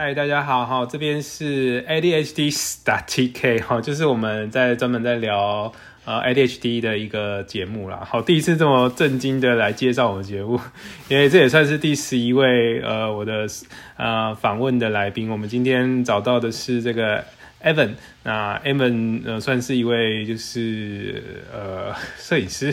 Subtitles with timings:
[0.00, 5.72] 嗨，大家好，哈，这边是 ADHD Star TK，哈，就是我们在专门在聊
[6.04, 8.06] 呃 ADHD 的一个节目啦。
[8.08, 10.60] 好，第一次这么震惊的来介绍我们节目，
[11.10, 13.44] 因为这也算是第十一位呃我的
[13.96, 15.28] 呃访问的来宾。
[15.28, 17.24] 我们今天找到的是这个
[17.64, 22.72] Evan，那 Evan 呃算是一位就是呃摄影师。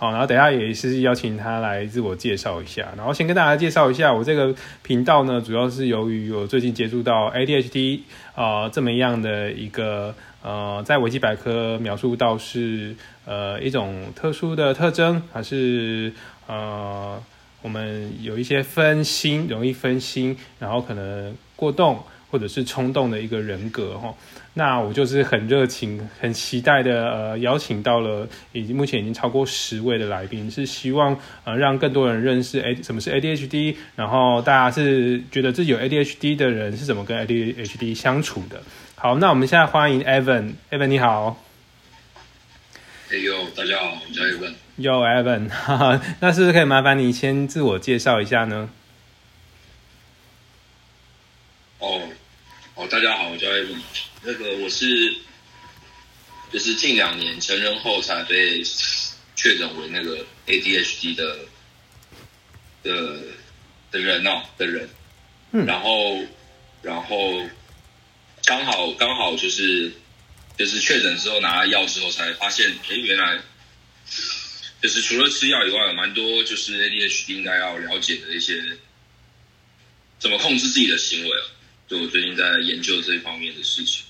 [0.00, 2.88] 好，然后等下也是邀请他来自我介绍一下。
[2.96, 8.00] 然后先跟大家介绍一下，我这个频道呢，主要是由于我最近接触到 ADHD
[8.34, 12.96] 啊这么样的一个呃，在维基百科描述到是
[13.26, 16.10] 呃一种特殊的特征，还是
[16.46, 17.22] 呃
[17.60, 24.14] 我们有一些分心，容易分心，然后可能过动或者是冲动的一个人格哈。
[24.54, 38.60] 那我就是很热情、很期待的，呃，邀请到了已经目前已经超过十位的来宾，是希望呃让更多人认识 A 什么是 ADHD，然后大家是觉得自己有 ADHD 的人是怎么跟 ADHD 相处的。
[38.96, 41.42] 好，那我们现在欢迎 Evan，Evan 你好。
[43.12, 44.54] 哎呦，大家好，我叫 Evan。
[44.78, 48.68] Yo Evan，哈哈， 那是不是可以麻烦你先自我介绍一下呢？
[51.78, 52.00] 哦，
[52.80, 53.78] 哦，大家好，我叫 Evan。
[54.22, 55.14] 那个我是，
[56.50, 58.62] 就是近两年成人后才被
[59.36, 61.40] 确诊为那个 ADHD 的
[62.82, 63.18] 的
[63.90, 64.88] 的人哦的人，
[65.52, 66.24] 嗯，然后
[66.80, 67.46] 然后
[68.46, 69.92] 刚好刚好就是
[70.56, 73.38] 就是确诊之后拿了药之后才发现，哎，原来
[74.80, 78.78] 就是除了吃药以外，有蛮多就是 ADHD 应该要了解的一些
[80.18, 81.30] 怎么控制自己的行为
[81.90, 84.04] 啊，就我最近在研究这一方面的事情。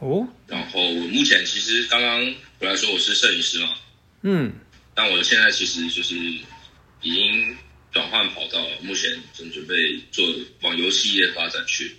[0.00, 3.74] 哦，然后我目前其实刚刚我来说我是摄影师嘛，
[4.22, 4.52] 嗯，
[4.94, 7.56] 但我现在其实就是已经
[7.92, 9.74] 转换跑道，目前正准备
[10.10, 10.26] 做
[10.62, 11.96] 往游戏业发展去。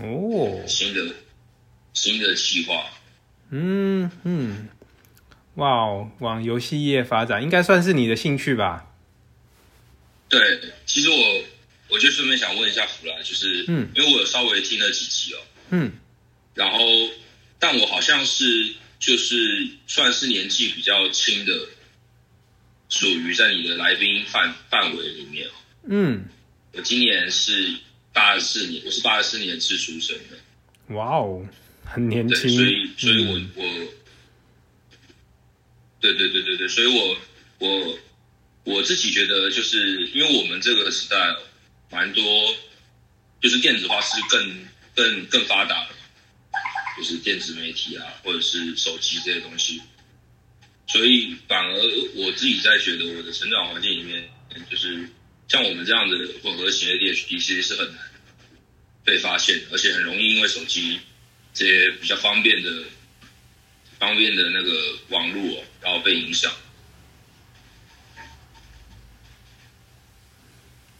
[0.00, 1.14] 哦，新的
[1.94, 2.84] 新的计划。
[3.50, 4.68] 嗯嗯，
[5.56, 8.86] 哇哦，往游戏业发展应该算是你的兴趣吧？
[10.28, 10.40] 对，
[10.86, 11.44] 其实我
[11.92, 15.38] 我就顺便想问一下弗兰，就是嗯，因为我有稍微听了几集哦，
[15.68, 15.92] 嗯。
[16.54, 16.78] 然后，
[17.58, 21.68] 但我好像是就是算是年纪比较轻的，
[22.88, 25.52] 属于在你的来宾范范围里面哦
[25.88, 26.24] 嗯，
[26.72, 27.74] 我今年是
[28.12, 30.94] 八十四年，我是八十四年是出生的。
[30.94, 31.46] 哇哦，
[31.84, 32.36] 很年轻。
[32.48, 33.64] 所以，所以我我，
[36.00, 37.16] 对对对对对，所以我
[37.58, 37.98] 我
[38.64, 41.16] 我自己觉得，就是因为我们这个时代
[41.92, 42.56] 蛮多，
[43.40, 45.94] 就是电子化是更更更发达的。
[46.94, 49.80] 就是电子媒体啊，或者是手机这些东西，
[50.86, 51.74] 所以反而
[52.14, 54.28] 我自己在觉得我的成长环境里面，
[54.70, 55.08] 就是
[55.48, 58.04] 像我们这样的混合型 ADHD，其实是很难
[59.04, 61.00] 被发现，而且很容易因为手机
[61.54, 62.84] 这些比较方便的、
[63.98, 66.52] 方便的那个网络，然后被影响。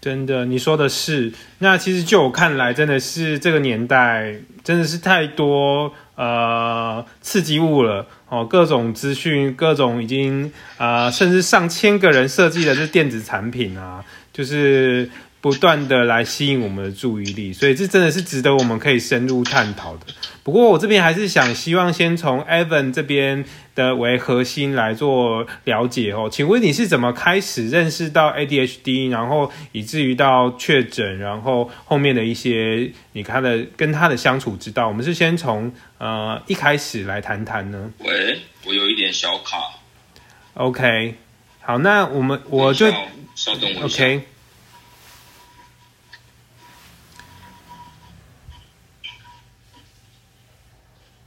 [0.02, 1.32] 真的，你说的是。
[1.60, 15.08] 那其实就我看来，真的是这个年代真的是太多呃刺激物了哦，各种资讯，各种已经啊，甚至上千个人设计的这电子产品啊，就是。
[15.42, 20.06] 不断的来吸引我们的注意力，所以这真的是值得我们可以深入探讨的。
[20.44, 23.44] 不过我这边还是想希望先从 Evan 这边
[23.74, 26.28] 的为核心来做了解哦。
[26.30, 34.86] 请问你是怎么开始认识到 ADHD，然后以至于到确诊，然后后面的一些你看的跟他的相处之道？
[34.86, 37.90] 我们是先从呃一开始来谈谈呢？
[37.98, 39.58] 喂，我有一点小卡。
[40.54, 41.14] OK，
[41.60, 42.86] 好，那我们我就
[43.34, 44.22] 稍等我 OK。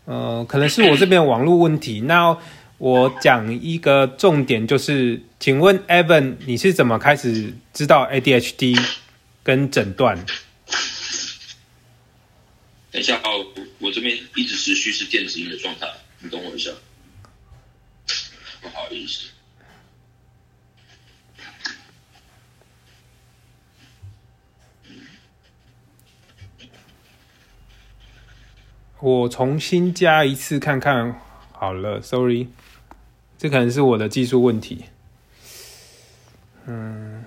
[0.05, 2.01] 呃，可能是我这边网络问题。
[2.07, 2.37] 那
[2.77, 8.79] 我讲一个重点，就是请问 Evan，你是怎么开始知道 ADHD
[9.43, 10.25] 跟诊断？
[12.91, 13.45] 等一下哦，
[13.79, 15.87] 我这边一直持续是电子音的状态，
[16.19, 16.71] 你等我一下。
[18.61, 19.34] 不好意思。
[29.01, 31.19] 我重新加一次看看
[31.51, 32.47] 好了，Sorry，
[33.37, 34.85] 这可能是我的技术问题。
[36.65, 37.23] 嗯，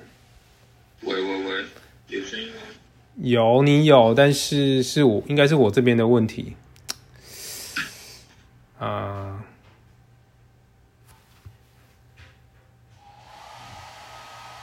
[1.02, 1.64] 喂喂喂，
[2.08, 2.54] 有声音吗？
[3.16, 6.56] 有，你有，但是是我应该是我这边的问题。
[8.78, 9.44] 啊，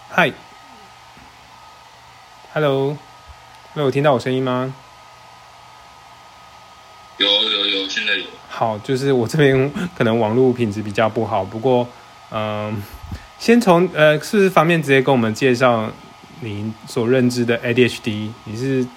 [0.10, 0.32] 嗨
[2.52, 2.98] ，Hello。
[3.74, 4.74] 那有听到我声音吗？
[7.18, 7.28] 有
[8.50, 11.88] 好，就是我这边可能网络品质比较不好，不过，
[12.32, 12.82] 嗯，
[13.38, 15.92] 先从呃，是不是方便直接跟我们介绍
[16.40, 18.32] 您所认知的 ADHD？
[18.46, 18.88] 你是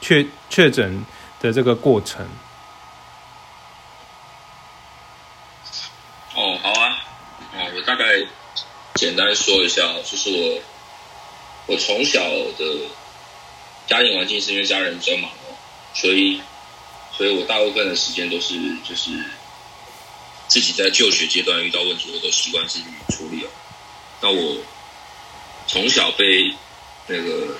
[0.00, 1.04] 确确诊
[1.40, 2.26] 的这个过程？
[6.34, 6.98] 哦，好啊，
[7.54, 8.04] 哦，我大概
[8.94, 12.20] 简单说一下，就是我我从小
[12.58, 12.64] 的
[13.86, 15.54] 家庭环境是因为家人比较忙哦，
[15.94, 16.40] 所以。
[17.16, 18.54] 所以我大部分的时间都是
[18.86, 19.10] 就是
[20.48, 23.48] 自己在就学阶段遇到问题，我都习惯自己处理哦。
[24.20, 24.58] 那我
[25.66, 26.54] 从小被
[27.06, 27.56] 那个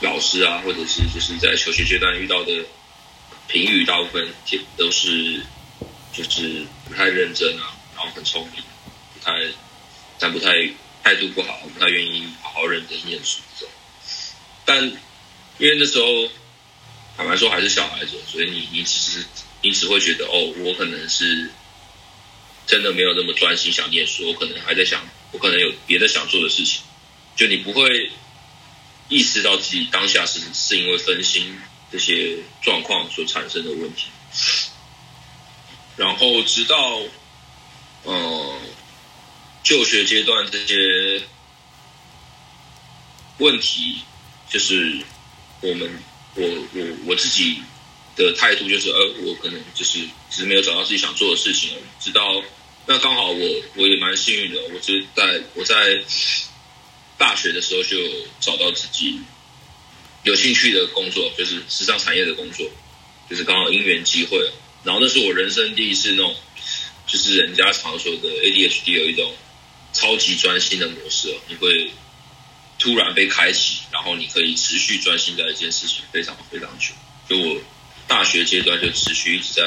[0.00, 2.64] 老师啊，或者是就是在求学阶段遇到的
[3.46, 5.40] 评语，大部分也都是
[6.12, 8.62] 就是不太认真啊，然后很聪明，
[9.14, 9.32] 不太
[10.18, 10.50] 但不太
[11.04, 13.72] 态度不好，不太愿意好好认真念书这种。
[14.64, 14.84] 但
[15.58, 16.28] 因为那时候。
[17.18, 19.26] 坦白说，还是小孩子，所以你你只是
[19.60, 21.50] 你只会觉得哦，我可能是
[22.64, 26.80] 真的没有那么专心想念书，我可能还在想，我可能有别的想做的事情，
[27.34, 28.12] 就你不会
[29.08, 31.58] 意识到自己当下是是因为分心
[31.90, 34.06] 这些状况所产生的问题。
[35.96, 37.02] 然后直到
[38.04, 38.60] 呃
[39.64, 41.20] 就学阶段这些
[43.38, 44.02] 问题，
[44.48, 45.00] 就是
[45.62, 46.00] 我们。
[46.38, 47.60] 我我我自己
[48.16, 49.98] 的态度就是，呃，我可能就是
[50.30, 51.82] 只是没有找到自己想做的事情而已。
[52.00, 52.42] 直到
[52.86, 55.74] 那刚好我我也蛮幸运的，我是在我在
[57.18, 57.96] 大学的时候就
[58.40, 59.20] 找到自己
[60.22, 62.70] 有兴趣的工作，就是时尚产业的工作，
[63.28, 64.38] 就是刚好因缘机会。
[64.84, 66.36] 然后那是我人生第一次那种，
[67.06, 69.34] 就是人家常说的 ADHD 有一种
[69.92, 71.90] 超级专心的模式，你会。
[72.78, 76.94] 突然被开启，然后你可以持续专心在一件事情非常非常久。
[77.28, 77.60] 就我
[78.06, 79.62] 大学阶段就持续一直在，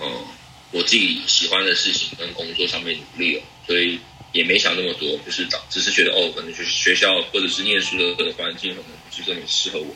[0.00, 0.26] 嗯，
[0.72, 4.00] 我自己喜欢的事情跟工作上面努力了，所以
[4.32, 9.94] 也没想那么多，就是找，只是觉得哦，可能就是学校或者是念书的环境可能不是这么适合我。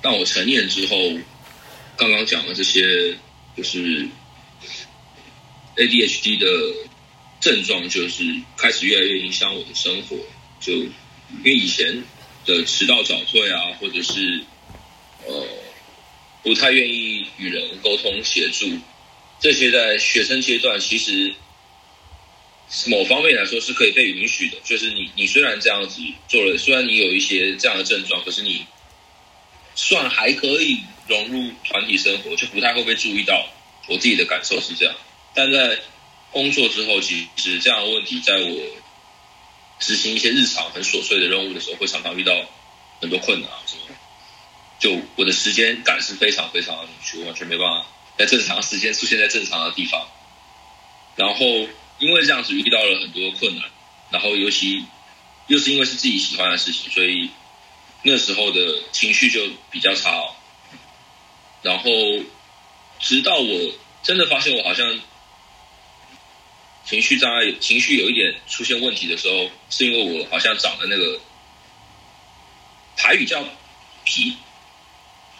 [0.00, 0.96] 但我成年之后，
[1.96, 3.18] 刚刚讲的这些
[3.56, 4.08] 就是
[5.74, 6.46] ADHD 的。
[7.40, 8.24] 症状就是
[8.56, 10.16] 开始越来越影响我的生活，
[10.60, 12.02] 就因为以前
[12.44, 14.42] 的迟到早退啊，或者是
[15.26, 15.46] 呃
[16.42, 18.70] 不太愿意与人沟通协助，
[19.38, 21.34] 这些在学生阶段其实
[22.86, 24.56] 某方面来说是可以被允许的。
[24.64, 28.64] 就是你你虽然这样子做了，虽然你有一些这样的症状，可是你
[29.74, 33.48] 算还可以融入团体生活，就不太会被注意到。
[33.88, 34.92] 我自己的感受是这样，
[35.32, 35.78] 但在
[36.36, 38.60] 工作之后，其实这样的问题，在我
[39.78, 42.34] 执行一些日常很琐碎的任务的时候，会常常遇到
[43.00, 43.82] 很多困难啊什么。
[44.78, 47.86] 就我的时间感是非常非常的扭曲，完全没办法
[48.18, 50.06] 在正常时间出现在正常的地方。
[51.16, 51.46] 然后
[51.98, 53.64] 因为这样子遇到了很多困难，
[54.10, 54.84] 然后尤其
[55.46, 57.30] 又是因为是自己喜欢的事情，所以
[58.02, 58.60] 那时候的
[58.92, 59.40] 情绪就
[59.70, 60.10] 比较差。
[60.10, 60.36] 哦
[61.62, 61.90] 然后
[63.00, 63.72] 直到我
[64.02, 65.00] 真的发现，我好像。
[66.86, 71.18] 情绪障碍，情绪有一点出现问题的时候，是因为我好像长了那个
[72.96, 73.42] 台语叫
[74.04, 74.36] 皮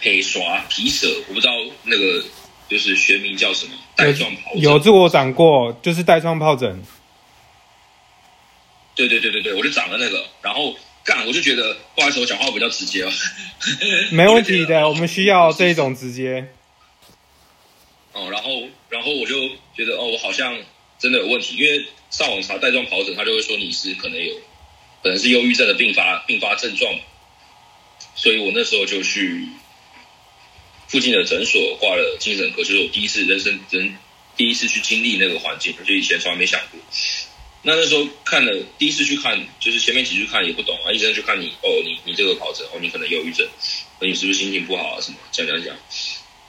[0.01, 1.53] 皮刷皮蛇，我不知道
[1.85, 2.25] 那个
[2.69, 4.61] 就是学名叫什么带状疱疹。
[4.61, 6.83] 有，这我长过，就是带状疱疹。
[8.97, 13.11] 对对对对对，我就长了那个，然后干，我就觉得不好意思，我讲话比较直接 哦。
[14.11, 16.49] 没问题的，我们需要这一种直接。
[18.15, 18.51] 哦，然后
[18.89, 20.59] 然后我就觉得哦，我好像。
[20.99, 24.35] 真的有问题，因为上网查带状疱疹，他就会说你是可能有，
[25.03, 26.99] 可能是忧郁症的并发并发症状，
[28.15, 29.49] 所以我那时候就去
[30.89, 33.97] 附近的诊所挂了精神科，就是我第一次人生人
[34.37, 36.81] 第一次去经历那个环境，就以前从来没想过。
[37.63, 43.45] 那那时候看了第一次去看，就是前面几句看也不懂啊，医生就看你哦，你你这个疱疹哦，你可能忧郁症，
[44.01, 45.77] 你是不是心情不好啊什么讲讲讲。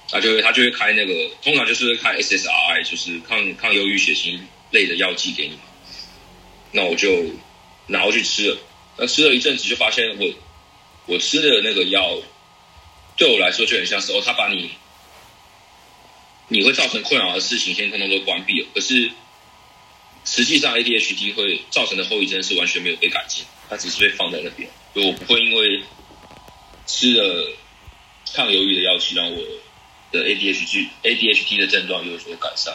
[0.09, 5.57] 他就会他就会开那个，通常就是开 SSRI，就是抗抗忧郁血清类的药剂给你。
[6.71, 7.25] 那我就
[7.87, 8.57] 拿回去吃了，
[8.97, 10.33] 那吃了一阵子就发现我
[11.07, 12.21] 我吃的那个药
[13.17, 14.69] 对我来说就很像是哦，他把你
[16.47, 19.11] 你会造成困扰的事情先通通都关闭了，可是
[20.23, 25.83] 实际上 ADHD 会造成的后遗症是完全没有被改进，它只是被放在那边，就我不会因为
[26.85, 27.51] 吃了
[28.33, 29.37] 抗忧郁的药剂让我。
[30.11, 32.73] 的 ADHD ADHD 的症状有所改善，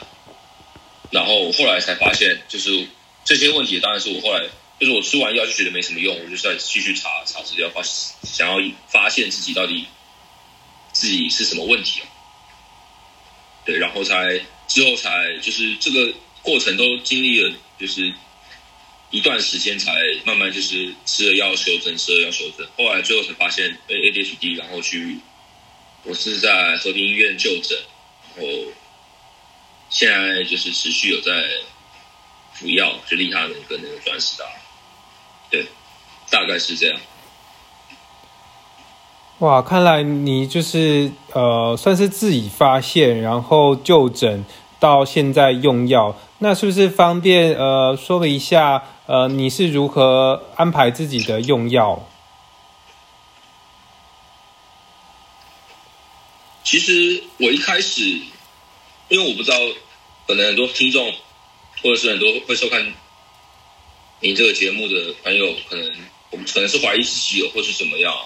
[1.10, 2.86] 然后后来才发现，就是
[3.24, 4.48] 这些问题当然是我后来
[4.78, 9.86] 就是我吃完药就觉得没什么用，我就再继续查查资料，发想要发现自己到底
[10.92, 12.00] 自己是什么问题
[13.64, 16.12] 对，然后才之后才就是这个
[16.42, 18.12] 过程都经历了，就是
[19.10, 19.92] 一段时间才
[20.24, 25.18] 慢慢就是吃了药修正，吃了药修正，后来最后才发现 A D H D，然后去
[26.04, 27.78] 我是在和平医院就诊，
[28.37, 28.52] 然后
[29.88, 31.30] 现在就是持续有在
[32.54, 34.44] 服药，就利他能跟那个钻石达。
[35.50, 35.66] 对，
[36.30, 37.00] 大概是这样。
[39.38, 44.44] 哇，看来你就是呃，算是自己发现，然后就诊
[44.80, 52.09] 到现在用药，那是不是方便呃说一下呃你是如何安排自己的用药？
[56.73, 58.00] 其实我一开始，
[59.11, 59.59] 因为我不知道，
[60.26, 61.14] 可能很多听众
[61.83, 62.95] 或者是很多会收看。
[64.21, 65.85] 你这个节目的朋友，可能
[66.31, 68.17] 我们可能是怀疑自己有，或是怎么样？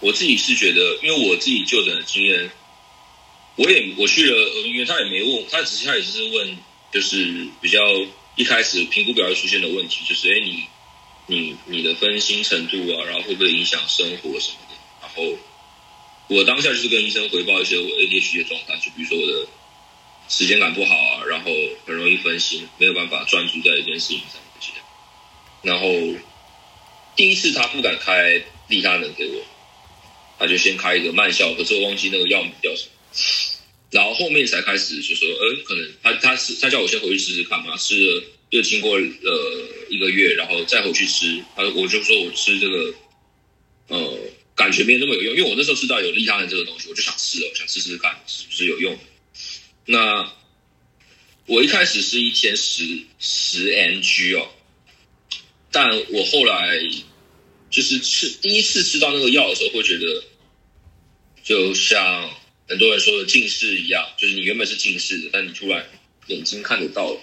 [0.00, 2.50] 我自己是觉得，因为我自己就诊的经验，
[3.54, 6.58] 我也我去了医院，他也没问，他只是他也只是问，
[6.92, 7.78] 就是比较
[8.34, 10.64] 一开始评估表会出现的问题，就是哎，你
[11.28, 14.74] 你你的分心程度啊，然后会不会影响生活什么的？
[15.02, 15.38] 然后
[16.32, 19.46] 我当下就是跟医生回报一些我 ADHD 的状态，就比如说我的
[20.28, 21.50] 时间感不好啊，然后
[21.86, 24.40] 很容易分心，没有办法专注在一件事情上。
[25.62, 25.88] 然后
[27.14, 29.44] 第一次他不敢开利他能给我，
[30.38, 32.90] 他就先开一个慢效，可是我忘记那个药名叫什么。
[33.90, 42.94] 然后后面才开始就说，呃，可能他他是他叫我先回去试试看嘛，试了又经过呃一个月，然后再回去吃，他我就说我吃这个，
[43.88, 44.18] 呃，
[44.54, 48.98] 感觉没有那么有用，因为我那时候知道有利他能这个东西，我就想试了，想试试看是不是有用。
[49.86, 50.32] 那
[51.46, 52.84] 我一开始是一天十
[53.18, 54.48] 十 ng 哦。
[55.70, 56.78] 但我后来
[57.70, 60.24] 就是吃第一次吃到那个药的时候，会觉得
[61.42, 62.30] 就像
[62.68, 65.88] 很多人说的近视一样，就是你原本是近视的，但你突然
[66.26, 67.20] 眼睛看得到了。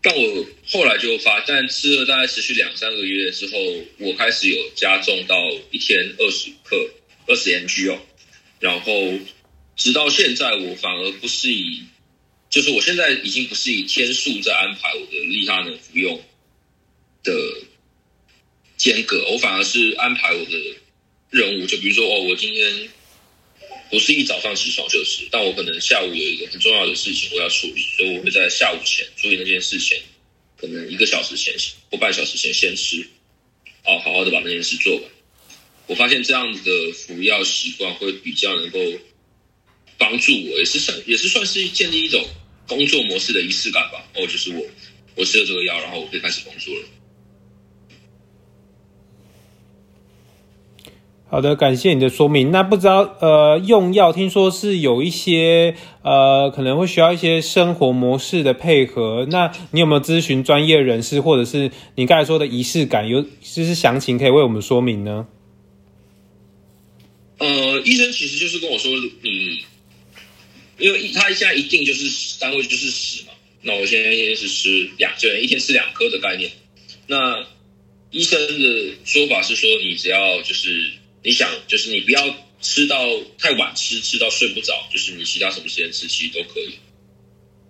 [0.00, 3.56] 但我后来就发，但吃了大概持续两三个月之后，
[3.98, 5.36] 我开始有加重到
[5.70, 6.90] 一天二十克、
[7.28, 7.98] 二十 mg 哦。
[8.58, 9.12] 然后
[9.76, 11.84] 直到现在，我反而不是以，
[12.50, 16.20] 就是我现在已经不是以天数在安排我的利他能服用。
[17.22, 17.32] 的
[18.76, 20.58] 间隔，我反而是安排我的
[21.30, 22.88] 任务，就比如说哦，我今天
[23.90, 29.96] 不是一早上起床就吃，但我可能下午有一个很重要的事情我要处理，所以我会在下午前处理那件事情，
[30.66, 31.54] 可能一个小时前
[31.90, 33.06] 或半小时前先吃，
[33.84, 35.02] 哦，好好的把那件事做完。
[35.86, 38.78] 我发现这样的服药习惯会比较能够
[39.98, 42.24] 帮助我，也是算也是算是建立一种
[42.66, 44.08] 工作模式的仪式感吧。
[44.14, 44.64] 哦，就是我
[45.14, 46.88] 我吃了这个药，然后我可以开始工作了。
[51.34, 52.52] 好的，感谢你的说明。
[52.52, 59.26] 那不知道呃，用药听说是有一些呃，可能会需要一些生活模式的配合。
[59.28, 65.26] 那你有没有咨询专业人士，或者是你刚才说的仪式感，有就是详情可以为我们说明呢？
[67.38, 69.58] 呃，医生其实就是跟我说，你
[70.78, 76.48] 因为他现在一定就是单位就是十嘛，那我现在一天是吃两，就一天吃两颗的概念。
[77.08, 77.44] 那
[78.12, 80.92] 医生的说法是说，你只要就是。
[81.24, 86.74] 你想，就是你不要吃到太晚，吃吃到睡不着，就是你其他什么时间吃其实都可以。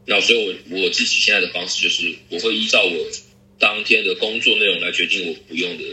[0.07, 3.11] 那所以，我我自己现在的方式就是，我会依照我
[3.59, 5.85] 当天的工作内容来决定我服用的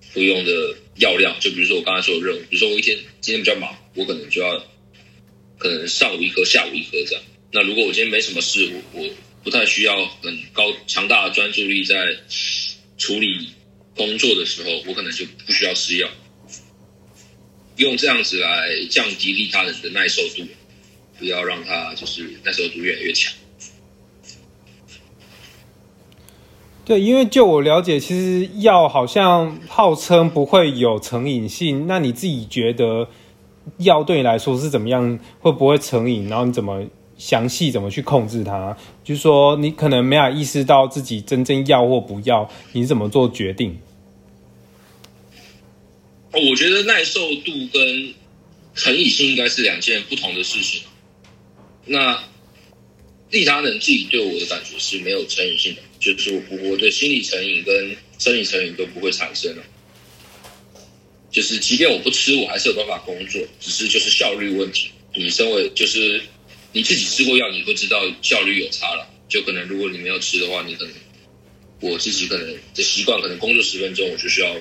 [0.00, 1.38] 服用的药量。
[1.40, 4.58] 就比如说我刚才说的任务，比如说我一天今天比较忙，我可能就要
[5.58, 7.22] 可能上午一颗，下午一颗这样。
[7.52, 9.10] 那如果我今天没什么事，我我
[9.44, 12.16] 不太需要很高强大的专注力在
[12.96, 13.50] 处理
[13.94, 16.10] 工作的时候，我可能就不需要吃药。
[17.78, 20.46] 用这样子来降低利他人的耐受度，
[21.18, 23.32] 不要让他就是耐受度越来越强。
[26.84, 31.86] 对，因为就我了解，其实药好像号称不会有成瘾性。
[31.86, 33.08] 那你自己觉得
[33.76, 35.18] 药对你来说是怎么样？
[35.40, 36.28] 会不会成瘾？
[36.28, 36.82] 然后你怎么
[37.18, 38.74] 详细怎么去控制它？
[39.04, 43.78] 就是说你可能没有意识到自己真正要或不要，你怎么做决定？
[46.32, 48.14] 哦，我觉得耐受度跟
[48.74, 50.82] 成瘾性应该是两件不同的事情。
[51.86, 52.22] 那
[53.30, 59.62] 利他能自己对我的感觉是没有成瘾性的，就是我我的心理成瘾跟生理成瘾都不会产生了。
[61.30, 64.90] 就是即便我不吃，我还是有办法工作，只是就是效率问题。
[65.14, 66.20] 你身为就是
[66.72, 69.06] 你自己吃过药，你会知道效率有差了。
[69.28, 70.94] 就可能如果你没有吃的话，你可能
[71.80, 74.56] 我自己可能的习惯，可能工作十分钟，我就需要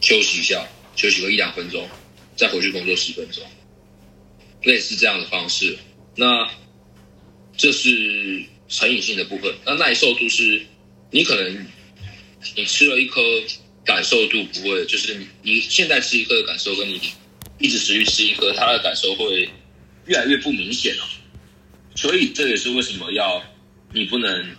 [0.00, 0.66] 休息一下，
[1.00, 1.88] 休息个一两分钟，
[2.36, 3.42] 再回去工作十分钟，
[4.64, 5.74] 类似这样的方式。
[6.14, 6.46] 那
[7.56, 9.50] 这是成瘾性的部分。
[9.64, 10.60] 那耐受度是，
[11.10, 11.66] 你可能
[12.54, 13.22] 你吃了一颗，
[13.82, 17.00] 感受度不会，就是你你现在吃一颗的感受，跟你
[17.58, 19.48] 一直持续吃一颗，它的感受会
[20.04, 21.08] 越来越不明显了。
[21.96, 23.42] 所以这也是为什么要
[23.94, 24.54] 你不能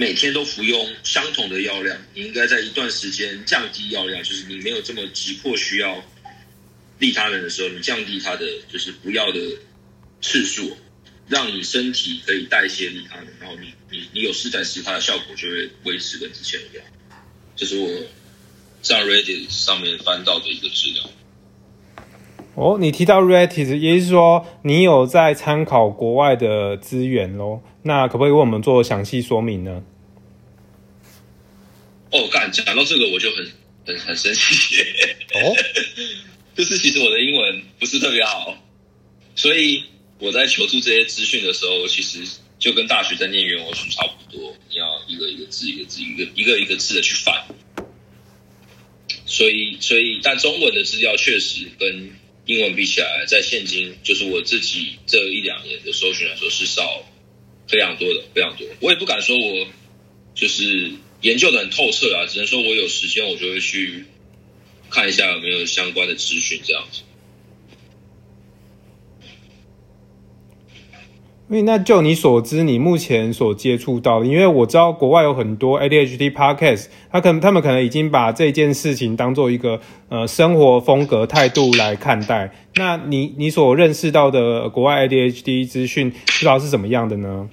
[0.00, 6.00] 每天都服用相同的药量，你应该在一段时间降低药量，就是你没有这么急迫需要
[7.00, 9.40] 利他人的时候，你降低它的就是不要的
[10.22, 10.76] 次数，
[11.26, 16.86] 让你身体可以代谢利他人，然后你你你有事再吃，它的效果就会维持跟之前一样。
[17.56, 17.88] 这是我
[18.80, 21.10] 在 Reddit 上面翻到的一个资料。
[22.54, 27.62] 哦，你提到 Reddit，也就是说你有在参考国外的资源喽？
[27.88, 29.82] 那可不可以为我们做详细说明呢？
[32.12, 33.50] 哦，干，讲到这个我就很
[33.86, 34.76] 很很生气。
[35.32, 35.56] 哦，
[36.54, 38.54] 就是其实我的英文不是特别好，
[39.34, 39.82] 所以
[40.18, 42.18] 我在求助这些资讯的时候，其实
[42.58, 47.42] 就跟大学在念原文书差不多，你要一个一个字一个字一个一个一个字的去翻。
[49.24, 52.10] 所以，所以，但中文的资料确实跟。
[52.48, 57.04] 英文比起来，在现今就是我自己这一两年的搜寻来说是少
[57.68, 58.66] 非常多的，非常多。
[58.80, 59.68] 我也不敢说我
[60.34, 64.04] 就是研究的很透彻啊，只能说我有时间我就会去
[64.90, 67.02] 看一下有没有相关的资讯这样子。
[71.50, 82.52] 因为那就你所知，你目前所接触到的，因为我知道国外有很多 ADHD podcast，他可能他们可能已经把这件事情当做一个呃生活风格态度来看待。
[82.74, 87.48] 那你你所认识到的国外 ADHD 资讯，知道是怎么样的呢？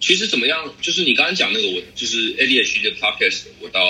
[0.00, 0.64] 其实怎么样？
[0.80, 3.80] 就是你刚刚讲那个，我就是 ADHD 的 podcast，我倒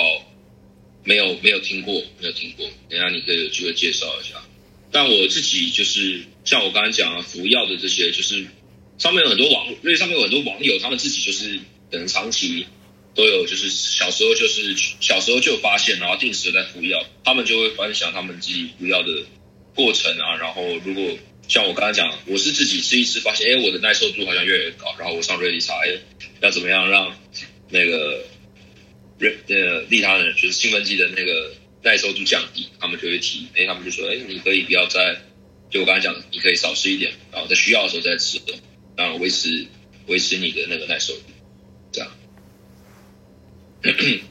[1.05, 2.65] 没有没有听过，没有听过。
[2.89, 4.35] 等下你可以有机会介绍一下。
[4.91, 8.45] 但我自己就是像我刚才讲啊，服药的这些，就是
[8.97, 11.57] 上面有很多网，因为上面有很多网友，他们自己就是
[11.89, 12.65] 可能长期
[13.15, 19.23] 都有，就是小时候就是小时候就发现，然后定时在服药，他们就会分享他们自己服药的
[19.73, 20.35] 过程啊。
[20.37, 25.97] 然后如果像我刚才讲，我是自己吃一吃，发现哎，我的耐受度好像越来越高，然后我上瑞丽查，哎，
[26.41, 27.15] 要怎么样让
[27.69, 28.23] 那个
[29.17, 31.53] 瑞呃利他的，就是兴奋剂的那个。
[31.85, 35.21] 耐受度降低，他们就会提，哎，他们就说，哎，你可以不要再，
[35.73, 38.39] 就我刚才讲，你可以少吃一点，然后在需要的时候再吃，
[38.95, 39.65] 然后维持
[40.05, 41.23] 维持你的那个耐受力，
[41.91, 42.11] 这样。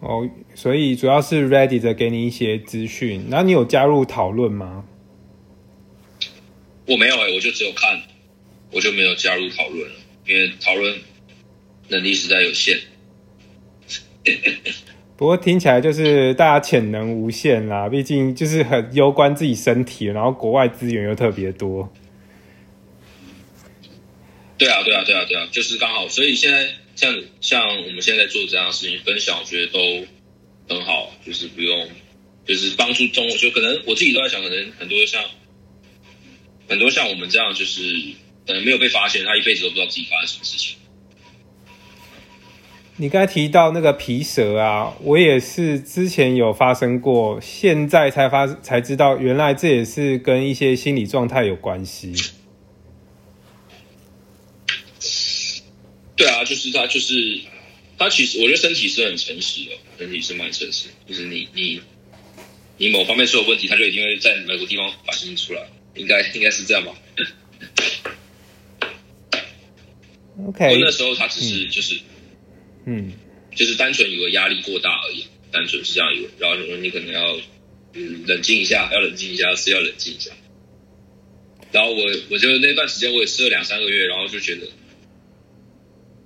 [0.00, 4.84] 哦，所以主要是 Ready 的给你一些资讯，那你有加入讨论吗？
[6.86, 8.02] 我没有哎，我就只有看，
[8.72, 9.94] 我就没有加入讨论了，
[10.26, 10.98] 因为讨论
[11.86, 12.76] 能力实在有限。
[15.18, 21.92] 不过听起来就是大家潜能无限啦，毕竟就是很攸关自己身体，然后国外资源又特别多。
[24.56, 31.88] 对啊，对啊，对啊，对啊，就是刚好，所以现在像像我们现在做这样的事情分享，我觉得都很好，就是不用，
[32.46, 35.20] 就是帮助中，就可能我自己都在想，可能很多像
[36.68, 37.82] 很多像我们这样，就是
[38.46, 40.77] 可能没有被发现，他一辈子都不知道自己发生什么事情。
[43.00, 52.12] 你刚才提到那个皮蛇啊，我也是之前有发生过，现在才发才知道，原来这也是跟一些心理状态有关系。
[56.16, 57.40] 对啊，就是他，就是
[57.96, 61.80] 他，其实我觉得身体是很诚实的，身体是蛮诚实，就是你你
[62.78, 66.92] 你某方面出了问题，他就一定会在某个地方反映出来，应该 应该是这样吧。
[70.48, 71.94] OK，那时候他只是就是。
[71.94, 72.00] 嗯，
[72.88, 73.12] 嗯
[73.54, 77.38] 就是单纯以为压力过大而已，单纯是这样以为，然后说你可能要
[77.92, 80.30] 嗯冷静一下，要冷静一下，是要冷静一下。
[81.70, 84.66] 然后我我就那段时间我也吃了两三个月，然后就觉得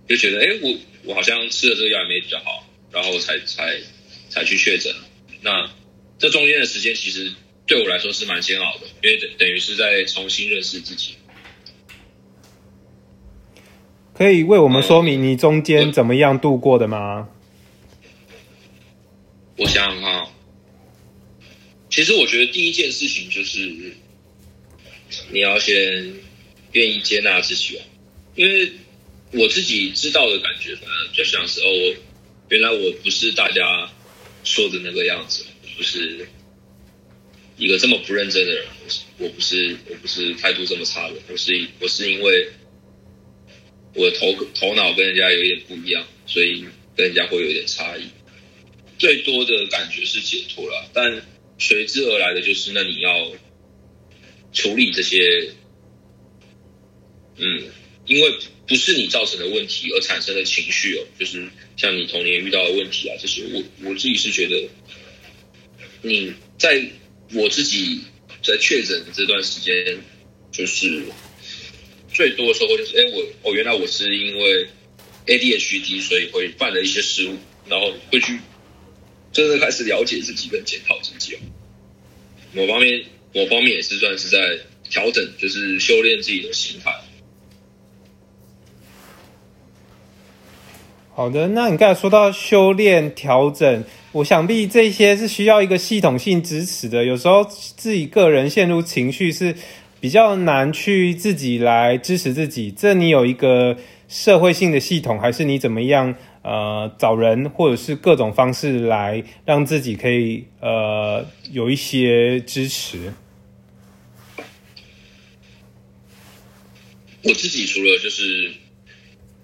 [0.08, 3.80] 就觉得哎，我我好像吃了这个药也没比较好，然后才才
[4.28, 4.94] 才去确诊。
[5.40, 5.68] 那
[6.18, 7.32] 这中间的时间其实
[7.66, 11.16] 对我来说是蛮煎熬的，因为等等于是在重新认识自己。
[14.14, 17.28] 可以为我们说明你中间怎么样度过的吗？
[19.56, 20.26] 我想想看，
[21.88, 23.58] 其实我觉得第一件事情就是
[25.30, 25.74] 你要先
[26.72, 27.80] 愿意接纳自己，
[28.34, 28.72] 因为
[29.32, 31.96] 我自己知道的感觉，反正就像是哦，
[32.50, 33.90] 原来我不是大家
[34.44, 35.44] 说的那个样子，
[35.76, 36.26] 不是
[37.56, 38.64] 一个这么不认真的人，
[39.18, 42.48] 我不是我不是态度这么差的，我是我是因为。
[43.94, 46.64] 我的头头脑跟人家有一点不一样，所以
[46.96, 48.02] 跟人家会有一点差异。
[48.98, 51.22] 最多的感觉是解脱了，但
[51.58, 53.32] 随之而来的就是，那你要
[54.52, 55.50] 处理这些，
[57.36, 57.64] 嗯，
[58.06, 64.68] 因为不是你造成的问题而产生的情绪哦，就是像你童年遇到的问题啊，这些，我我自己是觉得，
[66.02, 66.84] 你在
[67.34, 68.02] 我自己
[68.42, 69.98] 在确诊这段时间，
[70.52, 71.02] 就是
[72.12, 74.66] 最多的时候就是，哎，我哦，原来我是因为
[75.26, 77.36] ADHD，所以会犯了一些失误，
[77.68, 78.38] 然后会去。
[79.32, 81.38] 真的开始了解自己跟检讨自己哦，
[82.52, 84.38] 某方面某方面也是算是在
[84.90, 86.92] 调整，就是修炼自己的心态。
[91.14, 97.04] 好的，那你刚才说到修炼调整，我想必这些是需要一个系统性支持的。
[97.06, 99.54] 有时候自己个人陷入情绪是
[100.02, 102.72] 比较难去自己来支持自己。
[102.72, 103.76] 这你有一个
[104.08, 106.16] 社会性的系统，还是你怎么样？
[106.42, 113.12] 呃，找人或者是各种方式来让自己可以呃有一些支持。
[117.22, 118.50] 我自己除了就是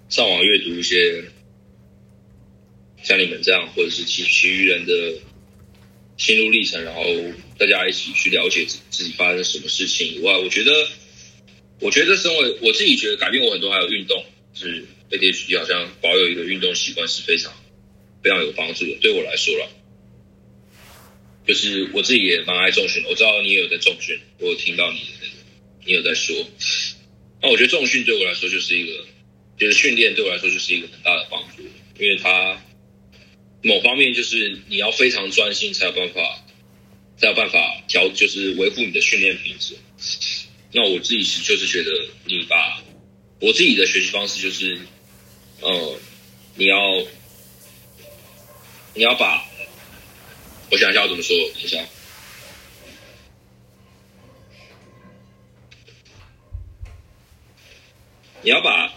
[0.09, 1.23] 上网阅读一些
[3.01, 4.91] 像你们这样，或者是其其余人的
[6.19, 7.03] 心路历程，然后
[7.57, 10.87] 大家一起去了解自自己发生什么事情以外，我觉得，
[11.79, 14.85] 我觉得身为我自己觉得改变我很多，还有运动是。
[15.11, 17.51] ADHD 好像保有一个运动习惯是非常
[18.21, 18.95] 非常有帮助的。
[19.01, 19.67] 对我来说了，
[21.47, 23.09] 就是我自己也蛮爱重训的。
[23.09, 25.33] 我知道你也有在重训，我有听到你的那个，
[25.83, 26.35] 你有在说。
[27.41, 29.03] 那我觉得重训对我来说就是一个，
[29.57, 31.63] 就是训练对我来说就是一个很大的帮助，
[31.97, 32.63] 因为它
[33.61, 36.21] 某方面就是你要非常专心才有办法，
[37.17, 39.75] 才有办法调，就是维护你的训练品质。
[40.71, 41.91] 那我自己是就是觉得
[42.25, 42.81] 你把
[43.39, 44.79] 我自己的学习方式就是。
[45.61, 45.99] 呃，
[46.55, 46.77] 你要，
[48.93, 49.45] 你要把，
[50.71, 51.85] 我想一下我怎么说，等一下，
[58.41, 58.89] 你要把，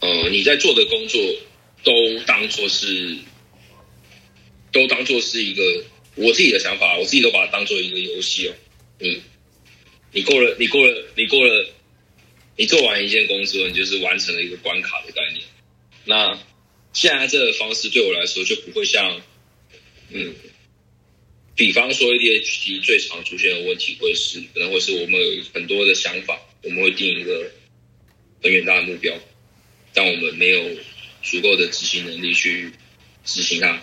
[0.00, 1.20] 呃，你在做的工作
[1.84, 1.92] 都
[2.24, 3.14] 当做是，
[4.78, 8.54] 都当做是一个我自己的想法，我自己都把它当做一个游戏哦。
[9.00, 9.20] 你，
[10.12, 11.68] 你过了，你过了，你过了，
[12.56, 15.42] 你做完一件工作，你就是完成了一个关卡的概念。
[16.04, 16.38] 那
[16.92, 19.20] 现在这个方式对我来说就不会像，
[20.10, 20.34] 嗯，
[21.54, 27.50] 比方说 ADHD 最常出现的问题会是，可能会是我们有很多的想法，我们会定一个
[28.42, 29.14] 很远大的目标，
[29.92, 30.64] 但我们没有
[31.22, 32.72] 足够的执行能力去
[33.24, 33.80] 执行它，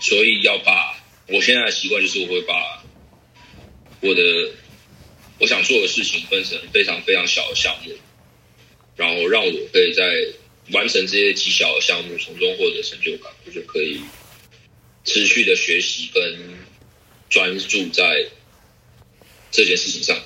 [0.00, 2.82] 所以要把我现在的习惯就是我会把
[4.00, 4.22] 我的
[5.38, 7.92] 我想做的事情分成非常非常小的项目，
[8.96, 10.04] 然后让我可以在。
[10.72, 13.98] 完成这些极小的项目，从中获得成就感，我就可以
[15.04, 16.22] 持续的学习跟
[17.28, 18.28] 专注在
[19.50, 20.16] 这件事情上。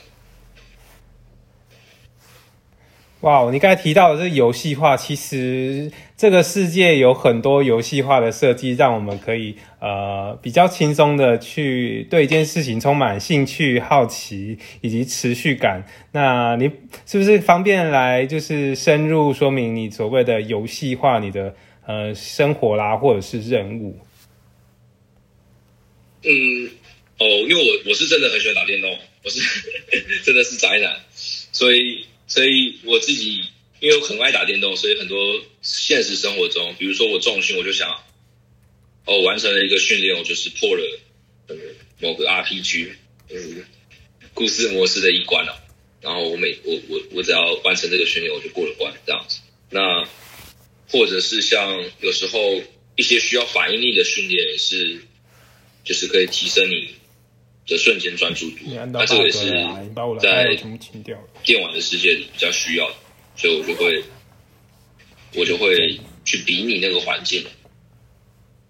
[3.25, 15.83] 哇，你刚才提到的这游戏化，其实这个世界有很多游戏化的设计，让我们可以呃比较轻松的去对一件事情充满兴趣、好奇以及持续感。
[16.13, 16.71] 那你
[17.07, 21.55] 是不是方便来就是深入说明你所谓的游戏化你的
[21.87, 23.99] 呃生活啦，或者是任务？
[26.25, 26.69] 嗯，
[27.19, 28.91] 哦，因为我我是真的很喜欢打电动，
[29.25, 29.41] 我是
[30.27, 32.05] 真的是宅男，所以。
[32.27, 33.43] 所以我自己
[33.81, 37.91] 因为我很爱打电动，所以很多现实生活中，比如说我重训，我就想，
[39.05, 41.01] 哦，完成了一个训练，我就是破了
[42.01, 42.89] 某个 RPG，
[43.31, 43.65] 嗯，
[44.33, 45.61] 故事模式的一关了。
[46.01, 49.41] 然后我每我我我只要完成这个训练，我就过了关，这样子。
[49.71, 50.07] 那
[50.89, 52.63] 或者是像有时候
[52.97, 54.99] 一些需要反应力的训练，是
[55.83, 56.95] 就是可以提升你。
[57.66, 58.57] 的瞬间专注度，
[58.92, 59.50] 那这个也是
[60.20, 60.57] 在
[61.42, 62.94] 电玩的世界里比较需要的，
[63.37, 64.05] 所以我就会，
[65.35, 67.42] 我就会去比拟那个环境，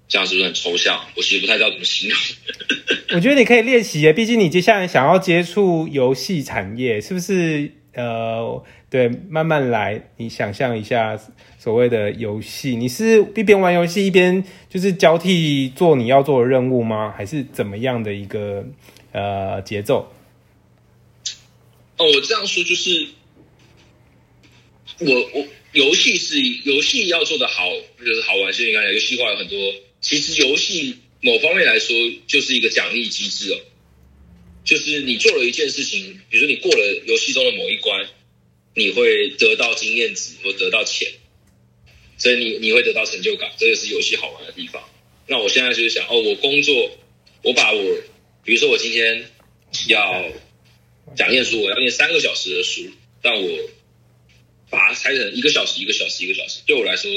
[0.08, 1.04] 这样是不是很抽象？
[1.16, 2.18] 我其实不太知道怎么形容。
[3.16, 7.70] 我觉得你可以练习耶，毕竟你接下来想要接触游戏产业，是不是？
[7.94, 10.10] 呃，对，慢慢来。
[10.16, 11.18] 你想象一下，
[11.58, 17.14] 所谓的游戏，你是一边玩游戏一边就是交替做你要做的任务吗？
[17.16, 18.66] 还是怎么样的一个
[19.12, 20.12] 呃节奏？
[21.96, 23.06] 哦，我这样说就是，
[24.98, 27.62] 我我游戏是游戏要做的好，
[27.98, 28.52] 就是好玩。
[28.52, 29.56] 所以你看，游戏化有很多，
[30.00, 33.58] 其实游戏某方面来说就是一个奖励机制哦。
[34.64, 38.08] 就是你做了一件事情，比如说你过了游戏中的某一关，
[38.74, 41.12] 你会得到经验值或得到钱，
[42.16, 44.82] 所以你你会得到成就感，这个是游戏好玩的地方。
[45.26, 46.98] 那我现在就是想，哦，我工作，
[47.42, 47.82] 我把我，
[48.42, 49.30] 比如说我今天
[49.88, 50.24] 要
[51.14, 52.90] 讲念书，我要念三个小时的书，
[53.22, 53.70] 但我
[54.70, 57.10] 把它拆成一个小时、一个小时、一个小时，对我来说，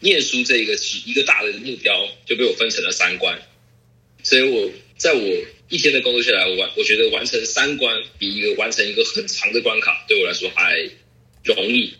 [0.00, 3.40] 念书这一个一个大的目标就被我分成了三关，
[4.22, 10.74] 所以我在我一天的工作下来，我完，我觉得完成三关比一个完成一个很长的关卡对我来说还
[11.44, 11.92] 容易。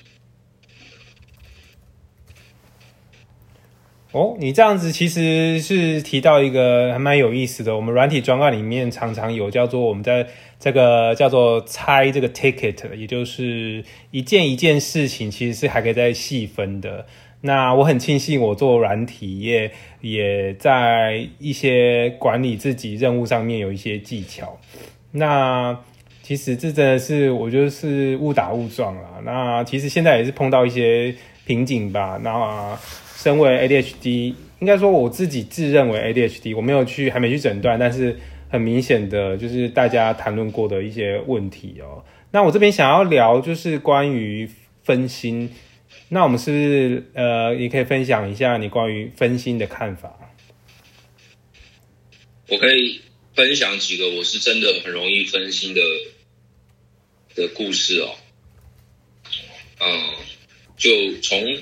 [4.13, 7.77] 哦，你这样子其实是提到一个还蛮有意思的。
[7.77, 10.27] 我们软体专案里面常常有叫做我们在
[10.59, 17.07] 这个叫做拆这个 ticket，也就是一件一件事情，其实是还可以再细分的。
[17.41, 19.71] 那我很庆幸我做软体业，
[20.01, 24.59] 也在一些管理自己任务上面有一些技巧。
[25.13, 25.79] 那
[26.23, 29.21] 其实这真的是我就是误打误撞啦。
[29.25, 31.15] 那其实现在也是碰到一些
[31.47, 32.19] 瓶颈吧。
[32.23, 32.77] 那
[33.17, 38.17] 身为 ADHD，应该说我自己自认为 ADHD，我没有去，还没去诊断，但是
[38.51, 42.05] 很明显的就是大家谈论过的一些问题哦。
[42.31, 44.49] 那我这边想要聊就是关于
[44.83, 45.51] 分心，
[46.09, 50.35] 那我们是是呃也可以分享一下你关于分心的看法？
[52.49, 53.01] 我可以
[53.35, 55.81] 分享几个我是真的很容易分心的
[57.35, 58.15] 的故事哦。
[59.81, 60.15] 嗯，
[60.77, 61.59] 就从。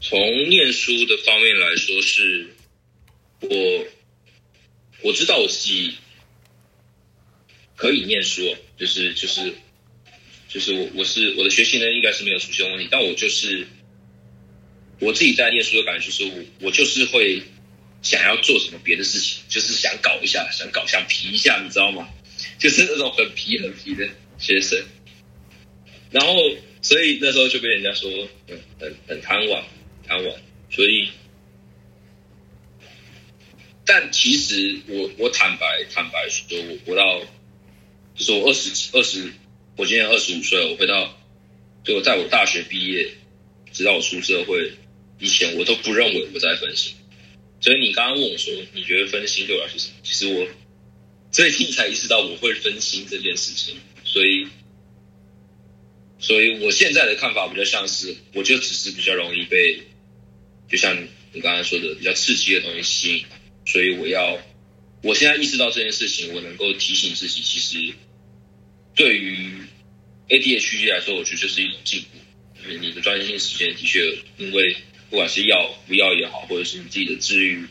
[0.00, 0.16] 从
[0.48, 2.46] 念书的方面来说，是
[3.40, 3.48] 我
[5.02, 5.96] 我知道我自己
[7.74, 8.42] 可以念书，
[8.76, 9.52] 就是就是
[10.48, 13.66] 就是我我是我的学习呢应该是没有出现问题，但我就是
[14.98, 17.42] 我自己在念书的感觉，就是我我就是会
[18.02, 22.08] 想要做什么别的事情，就是想搞一下，想搞想皮一下，你知道吗？
[22.58, 24.08] 就是那种很皮很皮的
[24.38, 24.82] 学生，
[26.10, 26.34] 然后
[26.82, 28.10] 所以那时候就被人家说，
[28.48, 29.62] 嗯，很很贪玩。
[30.06, 30.34] 贪玩，
[30.70, 31.10] 所以，
[33.84, 37.20] 但其实我我坦白坦白说，我活到
[38.16, 39.30] 就是我二十二十，
[39.78, 41.16] 我今年二十五岁，我回到
[41.84, 43.12] 就在我大学毕业，
[43.72, 44.72] 直到我出社会
[45.20, 46.94] 以前，我都不认为我在分心。
[47.60, 49.94] 所以你刚刚问我说，你觉得分心对我来说什么？
[50.02, 50.48] 其实我
[51.30, 54.48] 最近才意识到我会分心这件事情，所以。
[56.20, 59.80] 所以我现在的看法比较像是，我就只是比较容易被。
[60.68, 63.24] 就像你刚才说的，比较刺激的东西吸引，
[63.64, 64.36] 所以我要，
[65.04, 67.94] 我现在意识到这件事情，我能够提醒自己，其实
[68.96, 69.57] 对于
[70.28, 72.18] ADHD 来说，我觉得就是一种进步。
[72.80, 74.00] 你的专心时间的确，
[74.36, 74.76] 因为
[75.08, 77.64] 不管是要不要也好，或者是你自己的自律、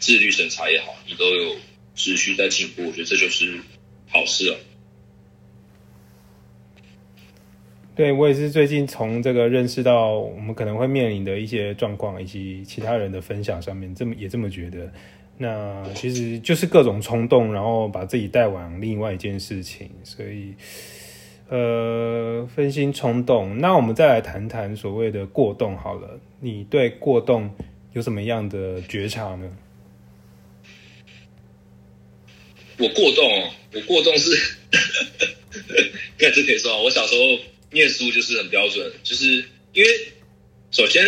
[0.00, 1.56] 自律审查也好，你都有
[1.94, 2.86] 持续在进步。
[2.86, 3.60] 我觉得这就是
[4.08, 4.58] 好事了。
[7.94, 14.92] 对，我也是最近从这个认识到我们可能会面临的一些状况，以及其他人的分享上面，这么也这么觉得。
[15.36, 20.54] 那其实就是各种冲动，然后把自己带往另外一件事情，所以
[21.48, 23.58] 呃，分心冲动。
[23.58, 27.54] 那我们再来谈谈所谓的过动好了，你对过动
[27.92, 29.56] 有什么样的觉察呢？
[32.78, 34.30] 我过动，我过动是，
[36.16, 37.38] 该这可以说，我小时候。
[37.70, 39.88] 念书就是很标准，就是因为
[40.70, 41.04] 首先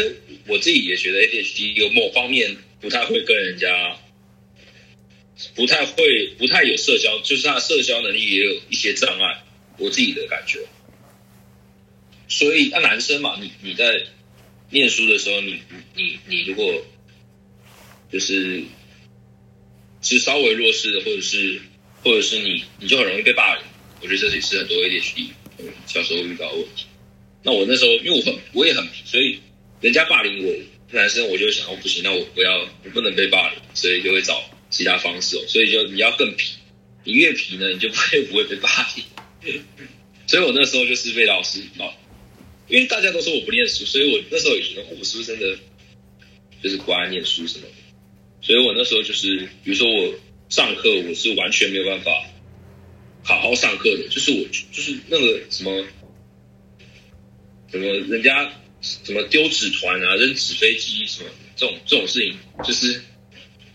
[0.46, 3.96] 我自己也觉得 ADHD 有某方面不太会跟人家，
[5.54, 9.42] 不太会不太有社交，就是他社交能力也有一些障碍，
[9.80, 10.60] 我自己的感觉。
[12.28, 14.04] 所以，那男生嘛，你你在
[14.70, 15.60] 念书的时候，你
[15.96, 16.80] 你你如果
[18.12, 18.62] 就是
[20.00, 21.60] 是稍微弱势的，或者是
[22.04, 23.64] 或者是你你就很容易被霸凌，
[24.00, 25.30] 我觉得这也是很多 ADHD。
[25.86, 26.86] 小时候遇到的问题，
[27.42, 29.40] 那我那时候因为我很我也很皮，所以
[29.80, 30.54] 人家霸凌我
[30.92, 35.44] 男生，我就想哦不行，那我不要我不能被霸凌，所以就会找其他方式哦。
[35.48, 36.54] 所以就你要更皮，
[37.04, 39.04] 你越皮呢，你就不会不会被霸凌。
[40.26, 41.92] 所以我那时候就是被老师老，
[42.68, 45.58] 因为大家都说我不念书，所以我那时候也觉得我是不是真的
[46.62, 47.72] 就是不爱念书什么的。
[48.42, 50.14] 所以我那时候就是，比如说我
[50.48, 52.10] 上课，我是完全没有办法。
[53.22, 55.86] 好好上课的，就是我，就是那个什么，
[57.70, 58.50] 什么人家
[58.80, 63.02] 什么丢纸团啊、扔纸飞机什么这种这种事情，就是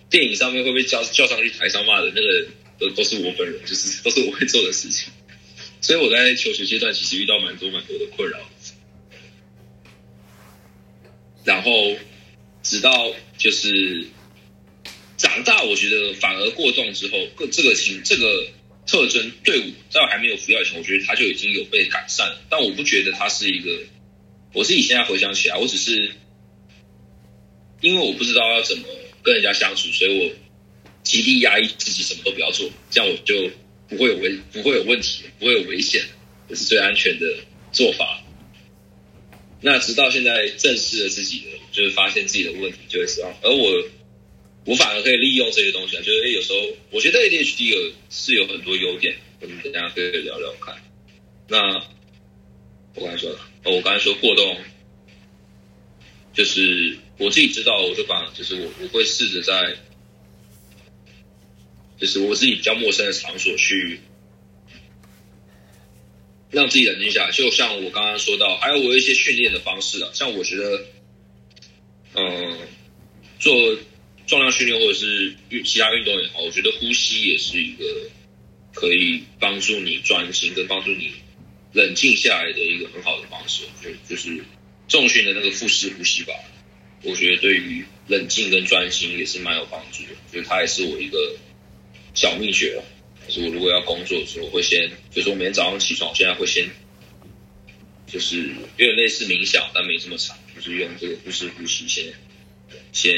[0.09, 2.47] 电影上面会被叫叫上去台上骂的那个，
[2.79, 5.13] 都都是我本人，就是都是我会做的事情。
[5.85, 8.39] 所以我在求学阶段其实遇到蛮多蛮多的困扰，
[11.43, 11.95] 然后
[12.63, 14.07] 直到就是
[15.15, 18.47] 长大，我觉得反而过重之后，个这个情这个。
[18.87, 22.37] 特征，对我在还没有服药以前，我觉得它就已经有被改善。
[22.51, 23.79] 但我不觉得它是一个，
[24.53, 26.11] 我自己现在回想起来，我只是
[27.81, 28.83] 因为我不知道要怎么
[29.23, 30.31] 跟人家相处，所以我
[31.01, 33.49] 极力压抑自己，什么都不要做，这样我就
[33.87, 36.03] 不会有危，不会有问题，不会有危险，
[36.49, 37.25] 这是最安全的
[37.71, 38.21] 做法。
[39.61, 43.35] 那直到现在正视了自己的，就是发现自己的问题，就会知道。
[43.41, 43.83] 而我，
[44.65, 46.59] 我反而可以利用这些东西啊，就是有时候
[46.91, 50.75] 我觉得 ADHD 有是有很多优点，我们大家可以聊聊看。
[51.47, 51.75] 那
[52.95, 54.57] 我刚才说了，我刚才说过动，
[56.33, 59.75] 就是我自己知道，我就把，就是我我会试着在，
[61.97, 63.99] 就是我自己比较陌生的场所去。
[66.51, 70.85] 让自己冷静下来，就像我刚刚说到，还有我一些训练的方式啊，像我觉得，
[72.13, 72.57] 嗯，
[73.39, 73.77] 做
[74.25, 77.83] 重量训练或者是运其他运动也好，我觉得呼吸也是一个
[78.73, 81.11] 可以帮助你专心跟帮助你
[81.73, 83.63] 冷静下来的一个很好的方式。
[83.83, 84.41] 就就是
[84.87, 86.33] 重训的那个腹式呼吸吧，
[87.01, 91.35] 我觉得对于冷静跟专心也是蛮有帮助的，就是它也是我一个
[92.15, 92.81] 小秘诀
[93.27, 93.33] 就。
[93.33, 96.69] 是我如果要工作的时候，会先，就是我每天早上起床，现在会先，
[98.05, 102.13] 就是有点类似冥想，但没这么长，就是用这个腹式呼吸先，
[102.91, 103.11] 先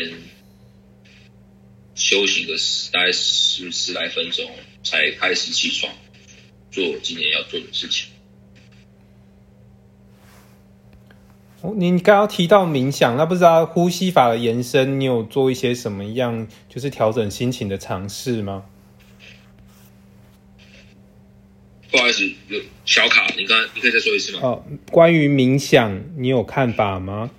[1.93, 4.49] 休息个十大概十十来分钟，
[4.81, 5.91] 才开始起床
[6.71, 8.07] 做今天要做的事情。
[11.61, 18.63] 哦，您刚刚提到冥想，那不知道呼吸法的延伸，你有做一些什么样，就是调整心情的尝试吗？
[21.97, 24.39] 不好意思，有小卡，你刚你可以再说一次吗？
[24.43, 27.31] 哦，关于冥想，你有看法吗？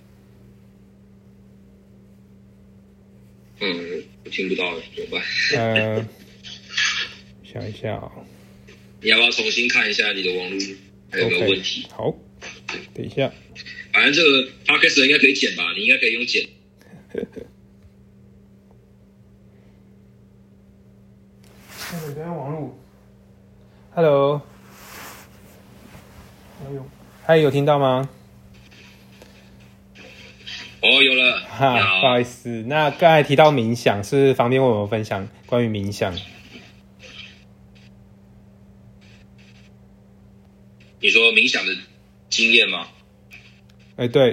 [3.60, 5.22] 嗯，我听不到，怎么办？
[5.56, 6.08] 呃，
[7.44, 8.10] 想一下啊，
[9.00, 10.58] 你要不要重新看一下你的网络
[11.12, 11.86] 还有没有问题？
[11.90, 12.12] 好，
[12.92, 13.32] 等一下，
[13.92, 15.72] 反正这个 podcast 应该可以剪吧？
[15.76, 16.44] 你应该可以用剪。
[21.90, 22.78] 我在用网络。
[24.00, 24.40] Hello，
[26.60, 26.88] 哎呦，
[27.26, 28.08] 还有听到吗？
[30.82, 31.40] 哦，有了。
[31.40, 36.14] 哈，不好意思，那刚才提到冥想，是方便为我们分享关于冥想？
[41.00, 41.76] 你说冥想的
[42.30, 42.86] 经验吗？
[43.96, 44.30] 哎，对。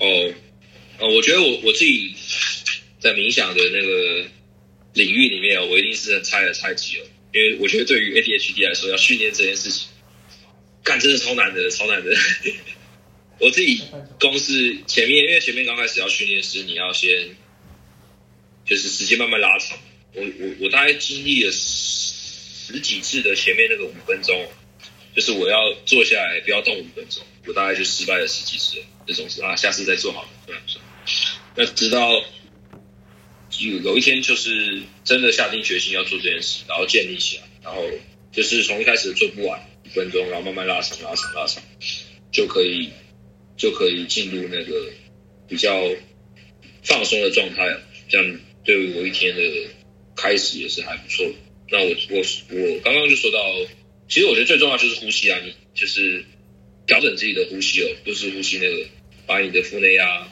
[0.00, 0.34] 哦，
[0.98, 2.12] 呃，我觉得我我自己
[2.98, 4.28] 在冥想的那个。
[4.94, 9.88] 领域里面，我一定是很菜的菜鸡了，因为我觉得对于 ADHD 来说，要训练这件事情，
[10.82, 12.16] 干真的超难的，超难的。
[13.38, 13.82] 我自己
[14.18, 17.36] 公司前面，因为前面刚开始要训练时，你要先
[18.64, 19.78] 就是时间慢慢拉长。
[20.14, 24.48] 我我我大概经历了十几次的前面那个五分钟，
[25.14, 28.76] 就是我要坐下来不要动五分钟，我大概就失败了十几次。
[29.06, 30.28] 这种事啊，下次再做好了。
[31.54, 32.24] 那直到。
[33.58, 37.82] 有有一天，就是真的下定决心要做这件事，然后建立起来，然后
[38.32, 41.62] 就是从一开始做不完一分钟，然后慢慢拉长、拉长、拉长，
[42.30, 42.90] 就可以
[43.56, 44.90] 就可以进入那个
[45.48, 45.82] 比较
[46.84, 47.76] 放松的状态。
[48.08, 49.42] 这样对于我一天的
[50.16, 51.26] 开始也是还不错。
[51.70, 53.38] 那我我我刚刚就说到，
[54.08, 56.24] 其实我觉得最重要就是呼吸啊，你就是
[56.86, 58.86] 调整自己的呼吸哦，就是呼吸那个
[59.26, 60.28] 把你的腹内压。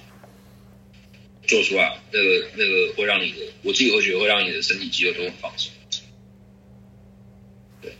[1.46, 5.72] 做出来，那个那个会让你的，我自己会觉得会让你的身体肌肉都很放松。
[7.82, 7.92] 对。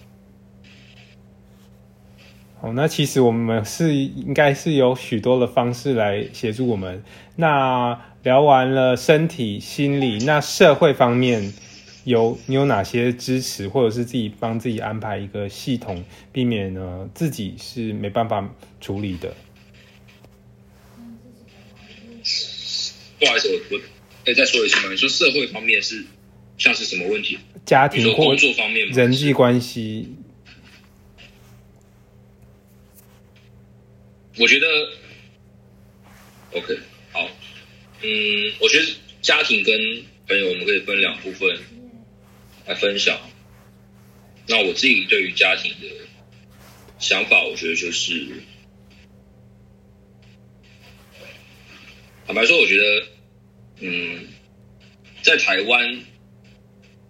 [2.60, 7.02] 好，那其实我们是应该是有许多的方式来协助我们。
[7.36, 11.52] 那聊完了身体、心理，那社会方面
[12.04, 18.48] 有你有哪些支持，或者是自己帮自己安排一个系统，避免呢自己是没办法
[18.80, 19.32] 处理的。
[23.18, 23.82] 不好意思，我我
[24.24, 24.90] 可以再说一次吗？
[24.90, 26.04] 你说社会方面是
[26.58, 27.38] 像是什么问题？
[27.64, 30.08] 家庭或工作方面，人际关系。
[34.38, 34.66] 我觉得
[36.52, 36.78] OK，
[37.12, 37.28] 好，
[38.02, 38.86] 嗯，我觉得
[39.22, 39.74] 家庭跟
[40.28, 41.58] 朋友我们可以分两部分
[42.66, 43.18] 来分享。
[44.46, 45.88] 那我自己对于家庭的
[46.98, 48.26] 想法，我觉得就是。
[52.26, 53.06] 坦白说，我觉得，
[53.80, 54.26] 嗯，
[55.22, 56.04] 在台湾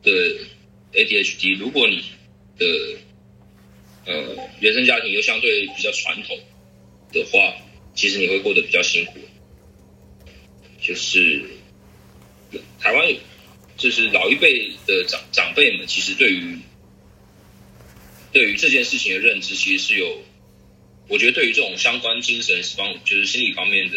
[0.03, 0.13] 的
[0.93, 2.05] ADHD，如果你
[2.59, 2.67] 的
[4.05, 6.39] 呃原生家庭又相对比较传统
[7.13, 7.55] 的话，
[7.95, 9.19] 其实你会过得比较辛苦。
[10.83, 11.43] 就是
[12.79, 13.15] 台湾
[13.79, 16.59] 就是老一辈的长长辈们，其实对于
[18.33, 20.23] 对于这件事情的认知，其实是有，
[21.09, 23.97] 我觉得对于这种相关精神方，就是心理方面的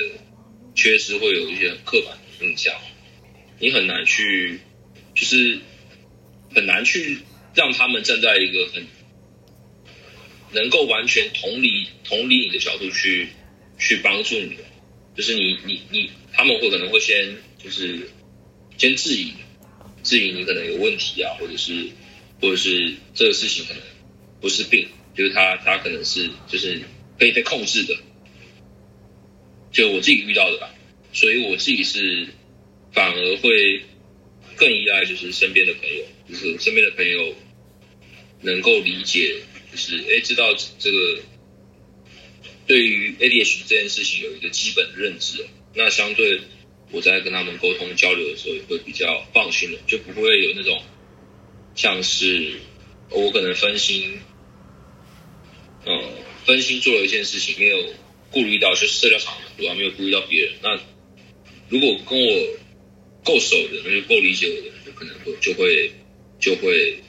[0.80, 2.74] 缺失，会有一些刻板的印象。
[3.60, 4.62] 你很难去，
[5.14, 5.60] 就是
[6.56, 7.20] 很难去
[7.54, 8.88] 让他们站在一个很
[10.54, 13.28] 能够完全同理同理你的角度去
[13.78, 14.56] 去帮助你。
[15.18, 18.10] 就是你你你，他们会可能会先就是
[18.78, 19.34] 先质疑。
[20.02, 21.90] 质疑你可能有问题啊，或者是，
[22.40, 23.84] 或者是这个事情可能
[24.40, 26.82] 不是病，就是他他可能是就是
[27.20, 27.94] 可以被控制的，
[29.80, 30.74] 就我自己遇到的吧，
[31.14, 32.28] 所以我自己是
[32.92, 33.82] 反而会
[34.56, 37.34] 更依赖就是身边的朋友，就是身边的朋友
[38.42, 41.20] 能够理解，就是哎知道这个
[42.68, 46.42] 对于 ADH 这件事情有一个基本的认知，那相对。
[46.92, 50.82] 我在跟他们沟通交流的时候，也会比较放心的，就不会有那种
[51.76, 52.54] 像是
[53.12, 54.20] 我可能分心，
[55.86, 56.04] 嗯，
[56.48, 57.94] 分心做了一件事情，没有
[58.32, 60.54] 顾虑到，就是社交场合没有顾虑到别人。
[60.62, 60.80] 那
[61.70, 62.58] 如果跟我
[63.24, 65.92] 够熟的，那就够理解我的，就可能会就会
[66.40, 67.00] 就会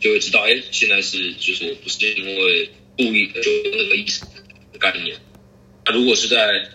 [0.00, 4.24] 就会知道，哎，现在是就是我不是因为故意的，就那个意思
[4.72, 5.16] 的概念。
[5.84, 6.68] 那如果是在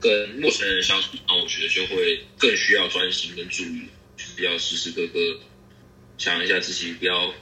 [0.00, 3.82] 跟陌生人相处，那我觉得就会更需要专心跟注意，
[4.16, 5.40] 就是要时时刻刻
[6.18, 7.34] 想一下自己不要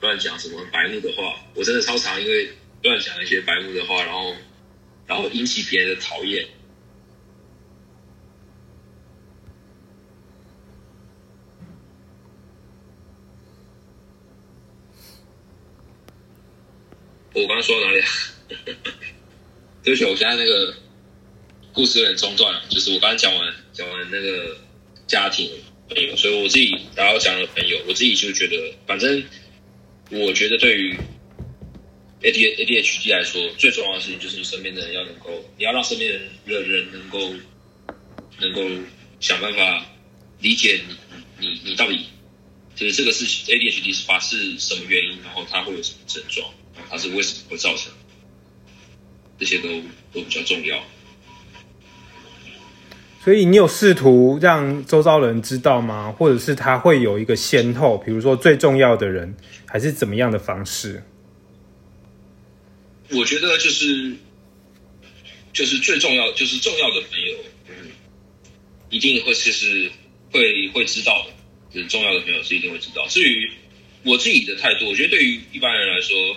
[0.00, 1.40] 乱讲什么白目的话。
[1.54, 2.48] 我真的超常因为
[2.82, 4.34] 乱讲一些白目的话，然后
[5.10, 6.46] 然后引起别人的讨厌。
[17.34, 18.06] 我刚刚说到哪里啊？
[19.82, 20.74] 对不起，我现在那个。
[21.72, 24.56] 故事有点中断了，就是我刚刚讲完讲完那个
[25.06, 25.48] 家庭
[25.88, 29.22] 朋友，所以我自己然后讲了朋友，我自己就觉得，反正
[30.10, 30.98] 我觉得对于
[32.22, 36.12] A D A D H D 来说，最重要的事情就是你身边的人要能够，你要让身边
[36.46, 37.18] 的人能够
[38.40, 38.60] 能够
[39.20, 39.86] 想办法
[40.40, 42.06] 理解你你你到底
[42.74, 46.46] 就是这个事情 A D H D 是发是什么原因，然后它会有什么症状，
[46.90, 47.90] 它是为什么会造成，
[49.38, 49.68] 这些都
[50.12, 50.78] 都比较重要。
[53.22, 56.10] 所以你有试图让周遭人知道吗？
[56.10, 59.34] 或者是他会有一个先后，比如说最重要的人，
[59.66, 61.02] 还是怎么样的方式？
[63.10, 64.14] 我觉得就是
[65.52, 67.36] 就是最重要，就是重要的朋友，
[67.68, 67.90] 嗯，
[68.90, 69.90] 一定会就是
[70.30, 71.34] 会会知道的。
[71.72, 73.06] 就是重要的朋友是一定会知道。
[73.08, 73.50] 至于
[74.02, 76.36] 我自己的态度，我觉得对于一般人来说，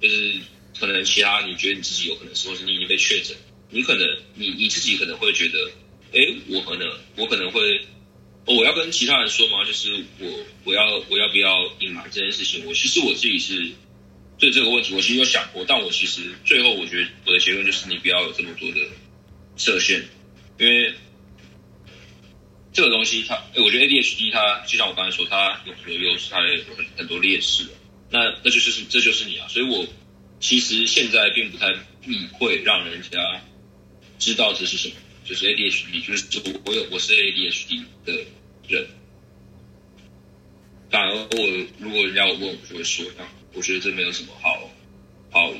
[0.00, 0.34] 就是
[0.80, 3.36] 可能其他你觉得你自己有可能是，或是你已经被确诊，
[3.70, 5.70] 你可能你你自己可能会觉得。
[6.10, 7.60] 哎，我可能我可能会，
[8.46, 9.62] 我要跟其他人说吗？
[9.66, 10.26] 就是我
[10.64, 12.64] 我要我要不要隐瞒这件事情？
[12.64, 13.70] 我其实我自己是
[14.38, 18.80] 对这个问题，我其实有想过，但我其实最后我觉得我的结论就是，你不要有这么多的
[19.56, 20.02] 设限，
[20.58, 20.94] 因为
[22.72, 27.66] 这个东西它，我觉得 ADHD 它就像我刚才说，它有很多优势，它也有很很多劣势。
[28.10, 29.86] 那那就是这就是你啊，所以我
[30.40, 33.18] 其实现在并不太避讳让人家
[34.18, 34.94] 知道这是什么。
[35.24, 38.14] 就是 ADHD，就是我我有我是 ADHD 的
[38.66, 38.86] 人，
[40.90, 43.04] 反而我如果人家问我，就会说，
[43.54, 44.58] 我觉得这没有什么好
[45.30, 45.52] 好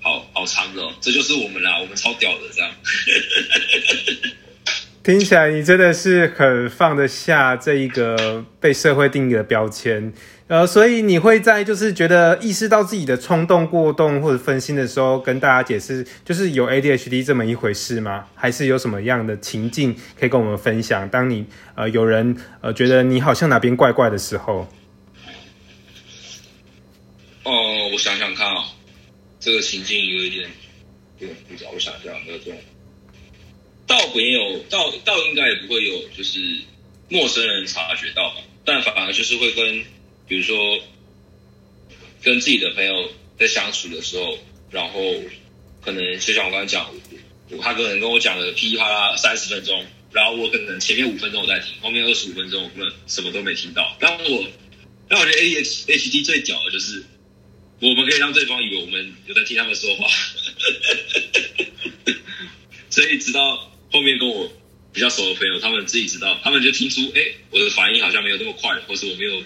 [0.00, 2.70] 好好藏的，这就是我们啦，我们超屌的这样。
[5.02, 10.12] 听起来你真的是很放得下这一个被社会定义的标签。
[10.46, 18.26] 呃，所以你会在就是觉得意识到自己的冲动过动或者分心的时候，跟大家解释，就是有 ADHD 这么一回事吗？
[18.34, 21.08] 还是有什么样的情境可以跟我们分享？
[21.08, 24.68] 当你呃有人呃觉得你好像哪边怪怪的时候，
[27.44, 28.74] 哦，我想想看啊，
[29.38, 30.50] 这个情境有一点
[31.18, 32.58] 有点复杂，我想一下有没有这种，
[33.86, 36.40] 倒没有，倒倒应该也不会有，就是
[37.08, 39.84] 陌生人察觉到吧，但反而就是会跟。
[40.28, 40.80] 比如说，
[42.22, 44.38] 跟自己的朋友在相处的时候，
[44.70, 45.14] 然后
[45.82, 46.90] 可能就像我刚才讲，
[47.60, 53.94] 他可能跟我讲了噼里啪啦三十分钟，然后我可能前面五分钟我在听，后面二十五分钟我根本什么都没听到。
[54.00, 54.46] 但我，
[55.06, 57.04] 但我觉得 A H H D 最屌的就是，
[57.82, 60.06] 我们可以让对方以为我们有在听他们说话，
[62.88, 64.50] 所以直到后面跟我
[64.92, 67.20] 比较熟的朋友，他们自己知道，他们就听出，哎，
[67.50, 69.42] 我的反应好像没有那么快，或是我没有。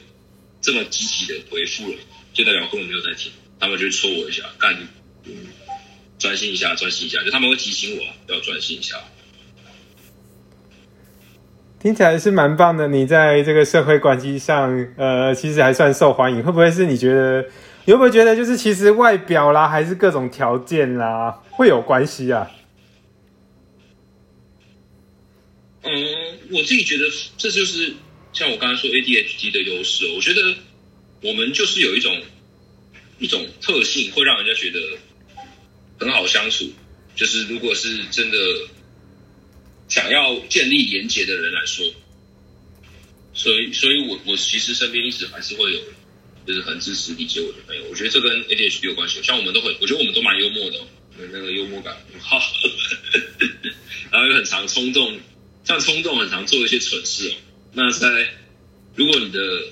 [0.59, 1.99] 这么积极的回复了，
[2.33, 3.31] 就代表根本没有在听，
[3.61, 4.77] 他们就戳我一下，干，
[6.19, 8.97] 专心一下，专心一下，就他们会提醒我要专心一下。
[11.79, 12.89] 听起来是蛮棒的。
[12.89, 16.43] 你在这个社会关系上，呃，其实还算受欢迎。
[16.43, 17.45] 会不会是你觉得？
[17.87, 22.51] 你会不会觉得，就是其实外表啦，还是各种条件啦，会有关系啊？
[25.83, 25.93] 嗯，
[26.51, 27.05] 我自己觉得
[27.39, 27.95] 这就是
[28.33, 30.05] 像我刚才说 ADHD 的优势。
[30.17, 30.57] 我觉得
[31.23, 32.21] 我们就是有一种
[33.21, 34.81] 一种特性，会让人家觉得
[36.01, 36.65] 很好相处。
[37.15, 38.37] 就是如果是真的
[39.87, 41.87] 想要建立连结的人来说，
[43.33, 45.81] 所以，所以我我其实身边一直还是会有，
[46.47, 47.85] 就是很支持理解我的朋友。
[47.91, 49.23] 我觉得这跟 ADHD 有关系。
[49.23, 50.79] 像我们都很，我觉得我们都蛮幽默的，
[51.33, 52.41] 那个幽默感很好，
[54.13, 55.19] 然后又很常冲动。
[55.65, 57.35] 像冲动很常做一些蠢事哦，
[57.73, 58.29] 那在
[58.95, 59.65] 如果你的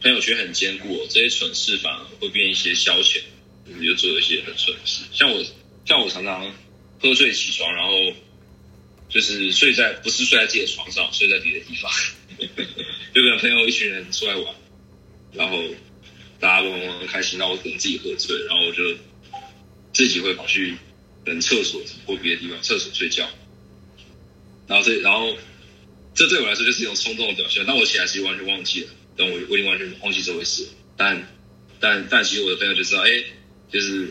[0.00, 3.20] 朋友圈很坚固，这些蠢事反而会变一些消遣，
[3.66, 5.04] 你就做一些很蠢事。
[5.12, 5.44] 像我，
[5.84, 6.50] 像我常常
[6.98, 7.92] 喝醉起床，然后
[9.10, 11.92] 就是睡在不是睡在自己的床上，睡在别的地方，
[13.12, 14.54] 就跟朋友一群人出来玩，
[15.34, 15.62] 然后
[16.40, 18.82] 大家都很开心，然后可能自己喝醉，然后我就
[19.92, 20.76] 自己会跑去
[21.24, 23.28] 等厕所或别的地方厕所睡觉。
[24.66, 25.36] 然后这，然后
[26.14, 27.64] 这对我来说就是一种冲动的表现。
[27.66, 30.66] 但我起来其实完全忘记了，但我我已经完全忘记这回事。
[30.96, 31.26] 但
[31.80, 33.24] 但但其实我的朋友就知道，哎，
[33.70, 34.06] 就是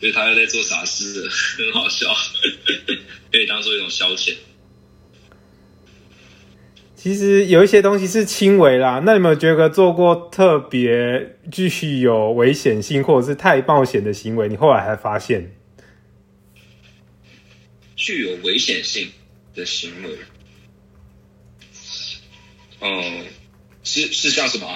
[0.00, 2.14] 就是他在做傻事，很好笑，
[3.32, 4.34] 可以当做一种消遣。
[7.00, 9.00] 其实有一些东西是轻微啦。
[9.06, 14.48] 那有没有觉得做过特别继续有危险性，或者是太冒险的行为？
[14.48, 15.52] 你后来还发现
[17.94, 19.08] 具有危险性。
[19.54, 20.10] 的行为，
[22.80, 23.24] 嗯，
[23.82, 24.68] 是是像什么？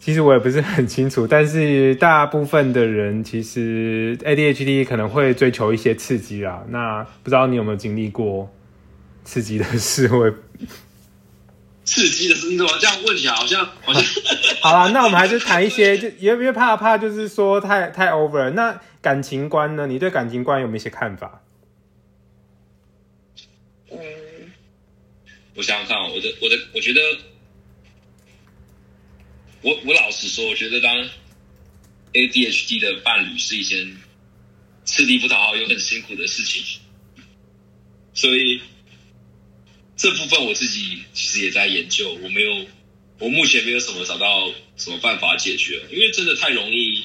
[0.00, 6.64] 其实我也不是很清楚，但是大部分的人其实 ADHD 可能会追求一些刺激啦。
[6.70, 8.50] 那不知道你有没有经历过
[9.24, 10.08] 刺激的事？
[10.08, 10.32] 会
[11.84, 12.48] 刺激的事？
[12.48, 13.34] 你怎么这样问起来？
[13.34, 14.02] 好像好像
[14.62, 18.50] 好了，那我们还是谈一些，就因为怕怕，就是说太太 over。
[18.50, 19.86] 那感情观呢？
[19.86, 21.42] 你对感情观有没有一些看法？
[23.90, 23.98] 嗯
[25.54, 27.00] 我想想看，我的我的，我觉得，
[29.60, 30.90] 我我老实说，我觉得当
[32.14, 33.96] ADHD 的伴侣是一件
[34.86, 36.80] 吃力不讨好又很辛苦的事情，
[38.14, 38.62] 所以
[39.96, 42.66] 这部分我自己其实也在研究，我没有，
[43.18, 47.04] 我目前没有什么找到什么办法解决，因为真的太容易。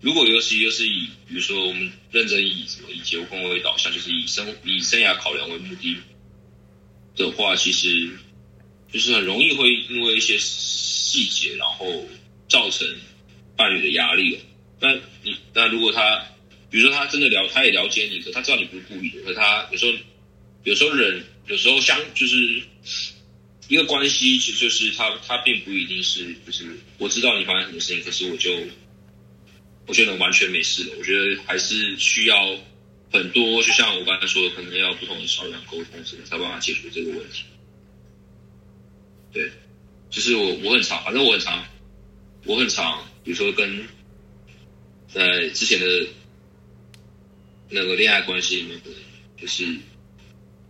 [0.00, 5.96] 如果尤其又是以，比如说我们认真以什么以结婚为导向，就是以生以生涯考量为目的。
[7.16, 8.10] 的话，其实
[8.92, 12.04] 就是很容易会因为一些细节，然后
[12.46, 12.86] 造成
[13.56, 14.38] 伴侣的压力。
[14.78, 16.22] 那你那如果他，
[16.70, 19.98] 比如说他真的了，他也了解你，可他知道你不是故意的，可他有时候
[20.64, 22.62] 有时候人有时候相就是
[23.68, 28.52] 一个关系，其实就是他他并不一定是就是我知道你发生什么事情，可是我就
[29.86, 30.92] 我觉得完全没事的。
[30.98, 32.58] 我觉得还是需要。
[33.12, 37.44] 很多就像我刚才说的，可能要不同的桥梁沟通，才能才办法解决这个问题。
[39.32, 39.48] 对，
[40.10, 41.64] 就是我我很常，反正我很常，
[42.44, 43.86] 我很常，比如说跟
[45.08, 46.06] 在之前的
[47.70, 48.80] 那个恋爱关系里面，
[49.40, 49.64] 就是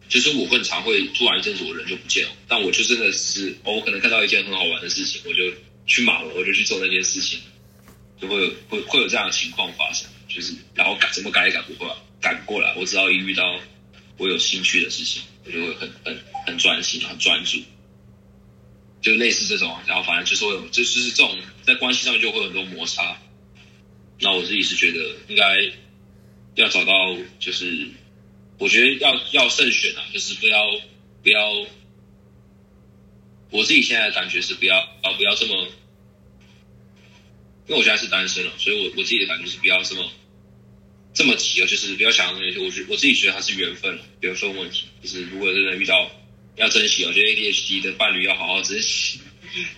[0.09, 5.53] 就是我很常会突然一阵子我人就不见了，但我就真的是，我可能看到一件很好玩的事情，我就
[5.87, 7.41] 去马了，我就去做那件事情，
[8.21, 11.95] 就会有会会有这样的情况发生，就是然后改怎么改也改不过来。
[12.19, 13.61] 赶过来，我只要一遇到
[14.17, 17.59] 我有兴趣的事情，我就会很很很专心、很专注，
[19.03, 19.79] 就类似这种。
[19.87, 23.17] 然后反正就是会有，就是这种在关系上面就会有很多摩擦。
[24.19, 24.99] 那我自己是觉得
[25.29, 25.71] 应该
[26.55, 27.87] 要找到，就是
[28.59, 30.65] 我觉得要要慎选啊，就是不要
[31.23, 31.67] 不要。
[33.51, 35.55] 我自己现在的感觉是不要啊，不要这么，
[37.67, 40.11] 因为我现在是单身了，所以我我自己的感觉是不要这么。
[41.15, 44.85] 这么急啊，就是不要想那些，我觉我自己觉得它是缘分，缘分问题。
[45.03, 46.11] 就是如果真的遇到，
[46.57, 47.07] 要珍惜。
[47.07, 49.21] 我觉得 ADHD 的伴侣要好好珍惜，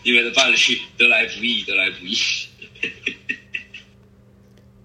[0.03, 0.57] 因为的伴侣
[0.97, 2.17] 得来不易，得来不易。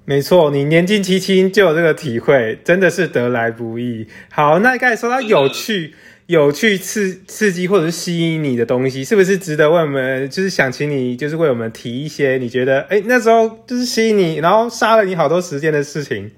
[0.06, 4.08] 没错，你年纪轻轻就有这个体会，真的是得来不易。
[4.30, 5.96] 好，那刚才说到有趣。
[6.28, 10.28] 有趣、刺刺激或者是吸引你的东西，是不是值得为我们？
[10.30, 16.32] 就是想请你，就是为我们提一些你觉得，哎，那时候就是吸引你，然后杀了你好多时间的事情。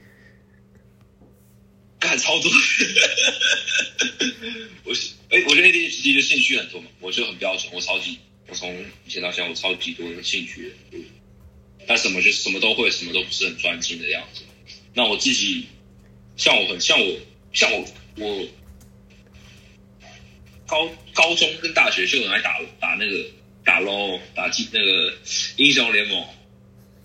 [1.99, 2.49] 干超多，
[4.86, 4.93] 我
[5.30, 8.18] 哎，我觉得 ADHD 的兴趣很多嘛，我就很标准，我超级，
[8.49, 10.74] 我从以前到现在，我超级多的兴趣，
[11.88, 14.41] 但什么就什么都会，什么都不是很专精的样子。
[14.93, 15.65] 那我自己，
[16.38, 17.17] 像我很像我
[17.53, 17.86] 像我
[18.17, 18.47] 我。
[20.67, 23.23] 高高中跟大学就很爱打打那个
[23.63, 25.13] 打 LO 打机那个
[25.57, 26.27] 英雄联盟，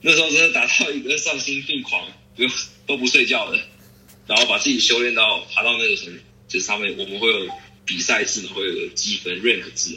[0.01, 2.51] 那时候真的打到一个丧心病狂，不用
[2.87, 3.61] 都不睡觉的，
[4.27, 6.19] 然后把自己修炼到爬到那个什么，
[6.49, 7.51] 就是上面我们会有
[7.85, 9.95] 比赛制，会有积分 rank 制，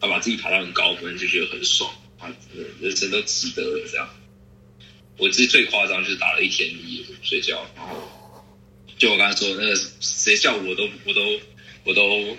[0.00, 2.32] 他把自己爬到很高分，就觉得很爽啊，
[2.80, 4.08] 人生都值得了这样。
[5.20, 7.96] 我自己最夸张就是打了一天一夜睡觉，然后
[8.98, 11.20] 就我刚才说那个谁叫我都我都
[11.84, 12.36] 我都。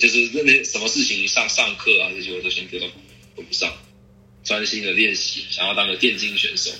[0.00, 2.86] 就是那那什么事情上上课啊这些我都先搁到
[3.36, 3.70] 都不上，
[4.42, 6.72] 专心的练习，想要当个电竞选手。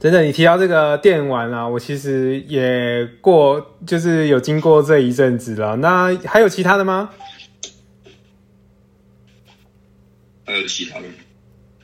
[0.00, 5.76] 真的，你提到这个电玩啊，我其实也过，就是有经过这一阵子了。
[5.76, 7.10] 那还有其他的吗？
[10.48, 11.06] 还有其他的，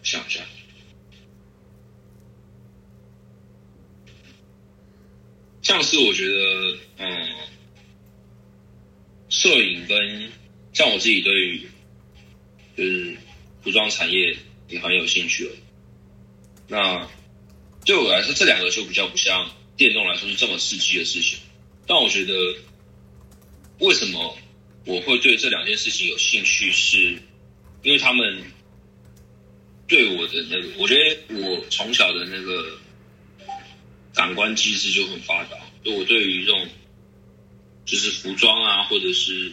[0.03, 0.41] 想一下。
[5.61, 7.29] 像是我觉得，嗯，
[9.29, 10.31] 摄影跟
[10.73, 11.69] 像我自己对于
[12.75, 13.15] 就是
[13.62, 14.35] 服装产业
[14.71, 15.53] 也很有兴趣了。
[16.67, 17.07] 那
[17.85, 21.39] 对我来说，这两个就比较不像电动来说是这么刺激的事情。
[21.87, 22.35] 但我觉得，
[23.81, 24.39] 为什么
[24.87, 27.19] 我会对这两件事情有兴趣，是
[27.83, 28.43] 因为他们
[29.87, 32.78] 对我的那个，我觉得我从小的那个。
[34.16, 36.68] 感官机制就很发达，就我对于这种
[37.85, 39.51] 就是服装啊，或者是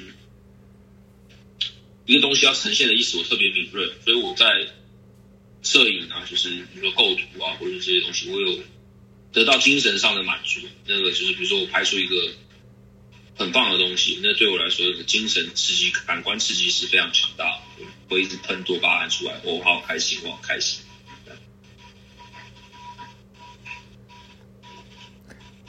[2.06, 4.46] 一个东西要呈现的意思，我特别敏锐，所以我在
[5.64, 8.60] 摄影啊，就是比如说构图啊，或者这些东西，我有
[9.34, 10.60] 得到精神上的满足。
[10.86, 12.32] 那个就是比如说我拍出一个
[13.36, 20.84] 很棒的东西，那对我来说，精神刺激、感官刺激是非常强大的，会一直喷多巴胺出来，我好开心，我好开心。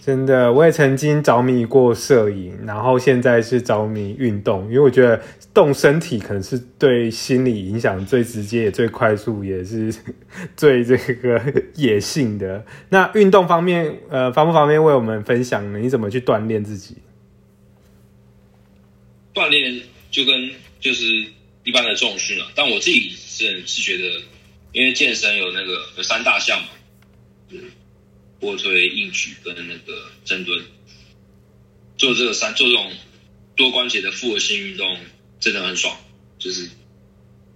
[0.04, 5.22] 真的，我也曾经着迷过摄影，然后现在是着迷运动，因为我觉得
[5.54, 9.94] 动身体可能是对心理影响最直接、也最快速，也是
[10.56, 11.40] 最这个
[11.76, 12.66] 野性的。
[12.88, 15.78] 那运动方面，呃，方不方便为我们分享呢？
[15.78, 16.96] 你怎么去锻炼自己？
[19.32, 19.80] 锻炼
[20.10, 21.04] 就跟就是
[21.72, 24.22] 一般的重训了，但我自己是是觉得，
[24.74, 26.68] 因为健身有那个有三大项嘛，
[27.48, 27.70] 嗯。
[28.40, 30.62] 卧推、硬举跟那个深蹲，
[31.96, 32.92] 做这个三做这种
[33.54, 34.98] 多关节的复合性运动
[35.40, 35.96] 真的很爽，
[36.40, 36.68] 就是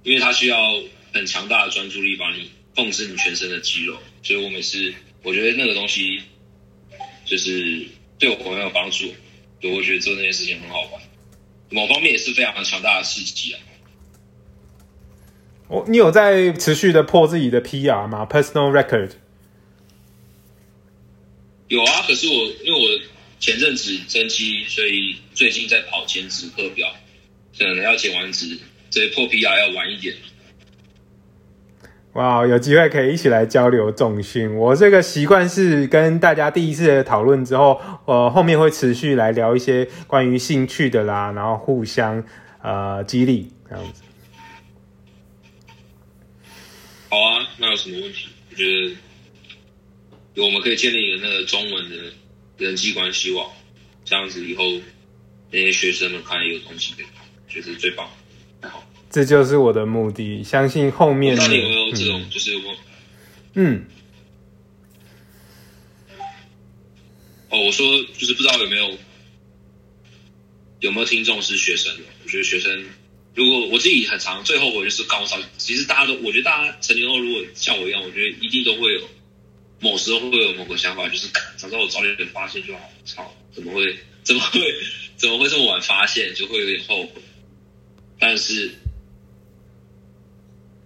[0.04, 0.80] 因为它需要
[1.12, 4.94] 很强大的专注力，帮你控制你全身的肌肉，所以我每次
[5.24, 6.22] 我觉得那个东西
[7.26, 7.84] 就是
[8.18, 9.12] 对我很有帮助，
[9.64, 11.02] 我觉得做那件事情很好玩，
[11.68, 13.60] 某方面也是非常强大的刺激啊。
[15.68, 19.10] 我你有在持续的破自己的 PR 吗？Personal record？
[21.68, 23.00] 有啊，可是我因为我
[23.40, 26.88] 前阵子增肌，所以最近在跑减脂课表，
[27.58, 28.56] 可能要减完脂，
[28.90, 30.14] 所以破 PR 要晚一点。
[32.12, 34.56] 哇，有机会可以一起来交流重训。
[34.56, 42.24] 我这个习惯是跟大家第一次讨论之后，呃，后面会持续来聊一些关于兴趣的啦，然后互相
[42.62, 44.02] 呃激励这样子。
[47.10, 48.28] 好啊，那有什么问题？
[48.50, 48.96] 我觉得。
[50.38, 51.96] 我们可以建立一个那个中文的
[52.58, 53.50] 人际关系网，
[54.04, 54.64] 这样子以后
[55.50, 56.92] 那些学生们看有东西
[57.48, 58.06] 觉得最棒。
[58.60, 60.44] 好，这就是我的目的。
[60.44, 62.76] 相信后面有没有这种，就是我，
[63.54, 63.86] 嗯，
[67.48, 68.98] 哦，我说就是不知道有没有
[70.80, 72.02] 有没有听众是学生的？
[72.24, 72.84] 我觉得学生，
[73.36, 79.08] 如果我自己很常最后悔就是高烧，其实大家都，我觉得大家成年后如果像我一样，我觉得一定都会有。
[79.78, 81.28] 某时候会有某个想法，就是
[81.58, 82.90] 早知道我早点发现就好。
[83.04, 83.94] 操，怎么会？
[84.22, 84.58] 怎么会？
[85.18, 86.34] 怎么会这么晚发现？
[86.34, 87.20] 就会有点后悔。
[88.18, 88.74] 但是，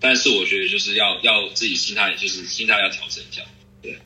[0.00, 3.42] 但是我觉得就是要要自己心态，就是心态要调整一下。
[3.80, 3.96] 对。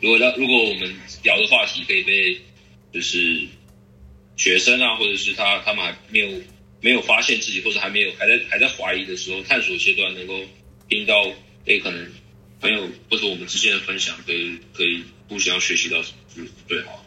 [0.00, 2.40] 如果要如果我们聊的话题可以被
[2.94, 3.46] 就是
[4.38, 6.40] 学生啊，或者是他他们还没有
[6.82, 10.34] 没有发现自己，或者还没有还在还在怀疑的时候，探索阶段能够
[10.90, 11.14] 听到，
[11.64, 12.06] 诶，可能。
[12.62, 12.80] 朋友
[13.10, 17.04] 或者我们之间的分享，可以可以互相学习到什么是最好。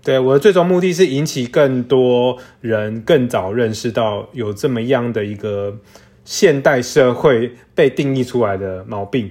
[0.00, 5.76] 对我的最终目的是引起更多人更早认识到有这么样的一个
[6.24, 9.28] 现代社会被定义出来的毛病。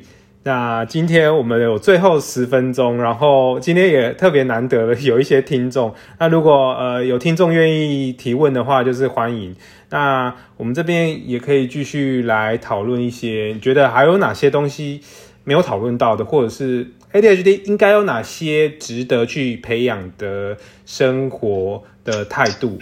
[0.48, 5.92] 那今天我们有最后十分钟，然后今天也特别难得的有一些听众。
[6.20, 9.56] 那如果呃有听众愿意提问的话，就是欢迎。
[9.90, 15.02] 那我们这边也可以继续来讨论一些，你觉得还有哪些东西
[15.44, 22.78] 没有讨论到的，或者是 ADHD 应该有哪些值得去培养的生活的态度？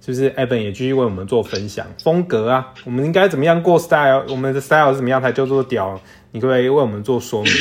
[0.00, 1.84] 是不是 Evan 也继续为我们做分享？
[2.00, 4.24] 风格啊，我们应该怎么样过 style？
[4.28, 6.00] 我们的 style 是怎么样才叫做屌？
[6.36, 7.50] 你可不可以为我们做说明？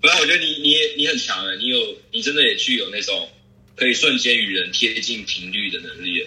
[0.00, 3.28] 不然我觉得你你你很强了，你有你真的也具有那种
[3.74, 6.24] 可以瞬间与人贴近频率的能力，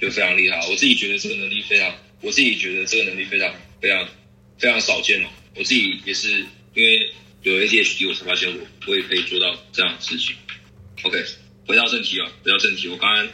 [0.00, 0.66] 就非常厉害。
[0.70, 4.08] 我自己觉得这个能力非常，我自己觉得这个能力非常非常
[4.56, 5.28] 非常少见哦。
[5.54, 6.30] 我自己也是
[6.72, 7.12] 因为
[7.42, 10.34] 有 ADHD，我才发现我我也可以做到这样的事情。
[11.02, 11.22] OK，
[11.66, 12.88] 回到正题啊，回到正题。
[12.88, 13.28] 我刚刚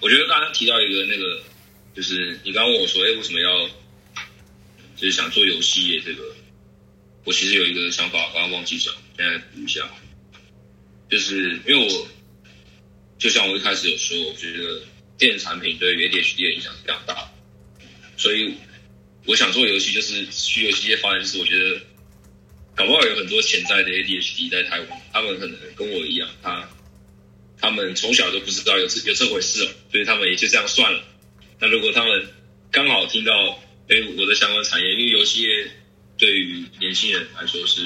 [0.00, 1.42] 我觉得刚刚提到一个那个，
[1.94, 3.68] 就是你刚刚问我说，哎，为什么要
[5.00, 6.22] 就是想做游戏业这个？
[7.24, 9.88] 我其实有一个想法，刚刚忘记讲，现在补一下。
[11.08, 12.08] 就是因为我
[13.18, 14.82] 就像我一开始有说，我觉得
[15.18, 17.32] 电子产品对 ADHD 的影响是非常大，
[18.16, 18.54] 所以
[19.26, 21.20] 我想做游戏，就是去游戏业发展。
[21.20, 21.80] 就是我觉得，
[22.76, 26.68] 搞不好有很多潜在的 ADHD 在台湾，他们可能跟我一样，他
[27.60, 31.02] 他们从小都不知道有这有这回事，所以他们也就这样算了。
[31.58, 32.28] 那如果他们
[32.70, 35.70] 刚好听到，哎，我的相关产业，因为游戏业。
[36.18, 37.80] 对于年轻人来说是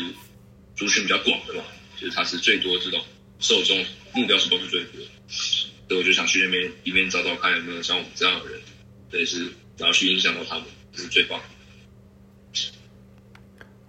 [0.74, 1.62] 族群比较广的嘛，
[1.96, 3.00] 就是它是最多这种
[3.38, 3.78] 受众
[4.12, 8.60] 目标是都是最多，所以我就想去那边一面找找看有没有像我们这样的人，
[9.08, 9.44] 对，是
[9.78, 11.44] 然后去影响到他们，这是最棒的。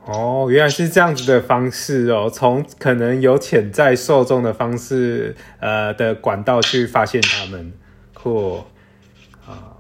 [0.06, 7.74] 哦，原来是这样子的方式哦，从可能有潜在受众的方式，呃的管道去发现他们，
[8.14, 8.64] 酷
[9.44, 9.74] 啊，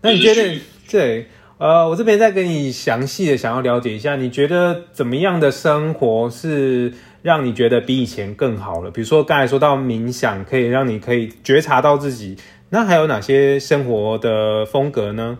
[0.00, 1.28] 那你觉得对？
[1.58, 6.92] 呃，我这边再跟你详细的想要了解一下，你觉得怎么样的生活是
[7.22, 8.90] 让你觉得比以前更好了？
[8.90, 12.36] 比如说刚才说到冥想，可以让你可以觉察到自己，
[12.68, 15.38] 那还有哪些生活的风格呢？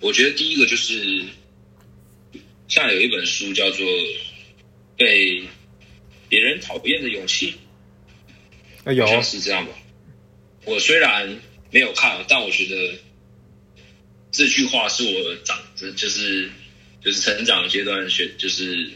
[0.00, 1.24] 我觉得第一个就是，
[2.66, 3.86] 像有一本书叫做
[4.96, 5.44] 《被
[6.28, 7.54] 别人讨厌的勇气》，
[8.90, 9.72] 啊，有是这样吧？
[10.64, 11.28] 我虽然。
[11.74, 12.94] 没有看，但我觉得
[14.30, 15.58] 这句话是我长，
[15.96, 16.48] 就是
[17.02, 18.90] 就是成长阶段学，就是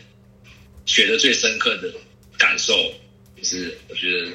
[0.87, 1.93] 学的最深刻的
[2.39, 2.95] 感受，
[3.37, 4.31] 就是我觉得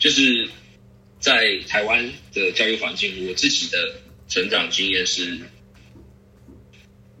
[0.00, 0.48] 就是
[1.20, 5.38] 在台湾的教育环境，我自己的成长经验是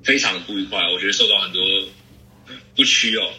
[0.02, 1.62] 非常不愉快，我觉得受到很多
[2.74, 3.32] 不屈哦，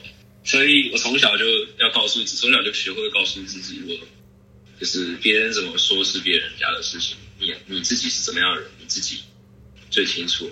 [0.46, 1.44] 所以我从小就
[1.78, 4.19] 要告诉自，从小就学会告诉自己我。
[4.80, 9.20] 就是别人怎么说是别人家的事情，你你自己是怎么样的人，你自己
[9.92, 10.50] 最清楚。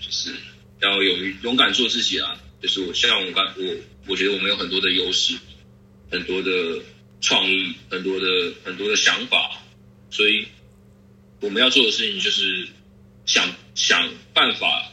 [0.00, 0.32] 就是
[0.80, 2.40] 要勇于勇敢做自己啊！
[2.60, 3.76] 就是我像我刚我
[4.06, 5.36] 我觉得我们有很多的优势，
[6.10, 6.82] 很多的
[7.20, 9.60] 创意，很多的很多的想法，
[10.10, 10.46] 所以
[11.40, 12.68] 我们要做的事情就是
[13.26, 14.92] 想想办法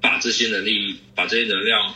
[0.00, 1.94] 把这些能力，把这些能量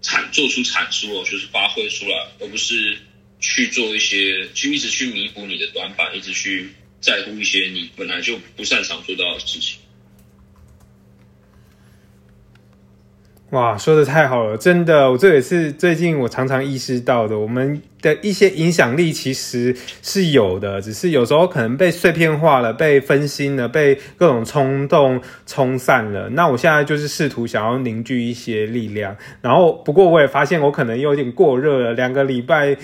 [0.00, 2.98] 产做出产出哦，就是发挥出来，而不是。
[3.42, 6.70] 去做一些，去一直去弥补你的短板，一直去
[7.00, 9.78] 在乎一些你本来就不擅长做到的事情。
[13.50, 17.38] 哇，说的太好了，真的，我这也是最近我常常意识到的。
[17.38, 26.30] 我们的一些影响力其实是有的，只是有时候可能被碎片化了，被分心了，被各种冲动冲散了。
[26.30, 32.78] 那我现在就是试图想要凝聚一些力量，然后不过我也发现我可能有点过热了，两个礼拜。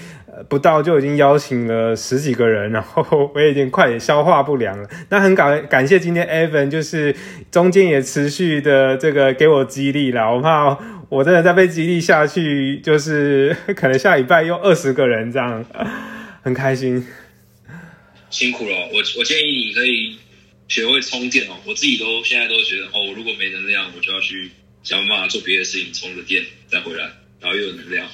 [0.49, 4.89] 不到就已经邀请了十几个人，然后我已经快点消化不良了。
[5.11, 7.14] 那很感感谢今天 Evan，就是
[7.51, 10.34] 中间也持续的这个给我激励了。
[10.34, 10.78] 我怕
[11.09, 15.64] 我真的再被激励下去，就是可能下礼拜又二十个人这样，
[16.43, 17.07] 很开心。
[18.30, 20.16] 辛苦了，我我建议你可以
[20.68, 21.55] 学会充电哦。
[21.66, 24.51] 我自己都现在都觉得哦，如果没能量，我就要去
[24.82, 27.05] 想办法做别的事情充个电再回来，
[27.41, 28.07] 然后又有能量。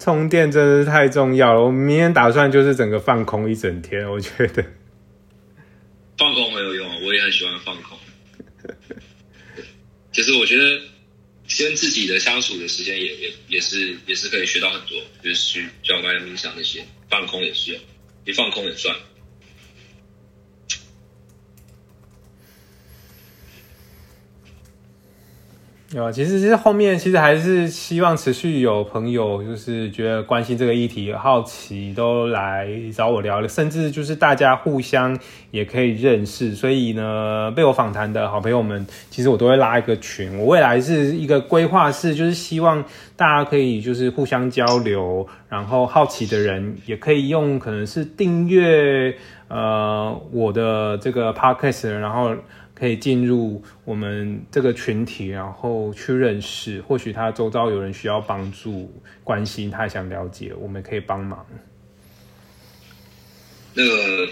[0.00, 1.60] 充电真的是太重要了。
[1.60, 4.10] 我明天打算就是整个放空一整天。
[4.10, 4.64] 我觉得
[6.16, 7.98] 放空很有用，我也很喜欢放空。
[10.10, 10.80] 其实我觉得
[11.58, 17.78] 跟自己的相处的时间也也也是也是可以学到很多，就是去教大家冥想那些放空也是，
[18.24, 18.96] 一放空也算。
[25.92, 35.18] 有，其实其实后面其实还是希望持续有朋友，就是觉得关心这个议题、好奇，都来找我聊，甚至就是大家互相
[35.50, 36.54] 也可以认识。
[36.54, 40.38] 所以呢，被我访谈的好朋友们，其实我都会拉一个群。
[40.38, 42.84] 我未来是一个规划是，就是希望
[43.16, 49.12] 大家可以就是互相交流，然后好奇的人也可以用可能是订阅
[49.48, 52.36] 呃我的这个 podcast，然后。
[52.80, 56.80] 可以进入我们这个群体，然后去认识。
[56.80, 58.90] 或许他周遭有人需要帮助、
[59.22, 61.46] 关心，他想了解，我们可以帮忙。
[63.74, 64.26] 那个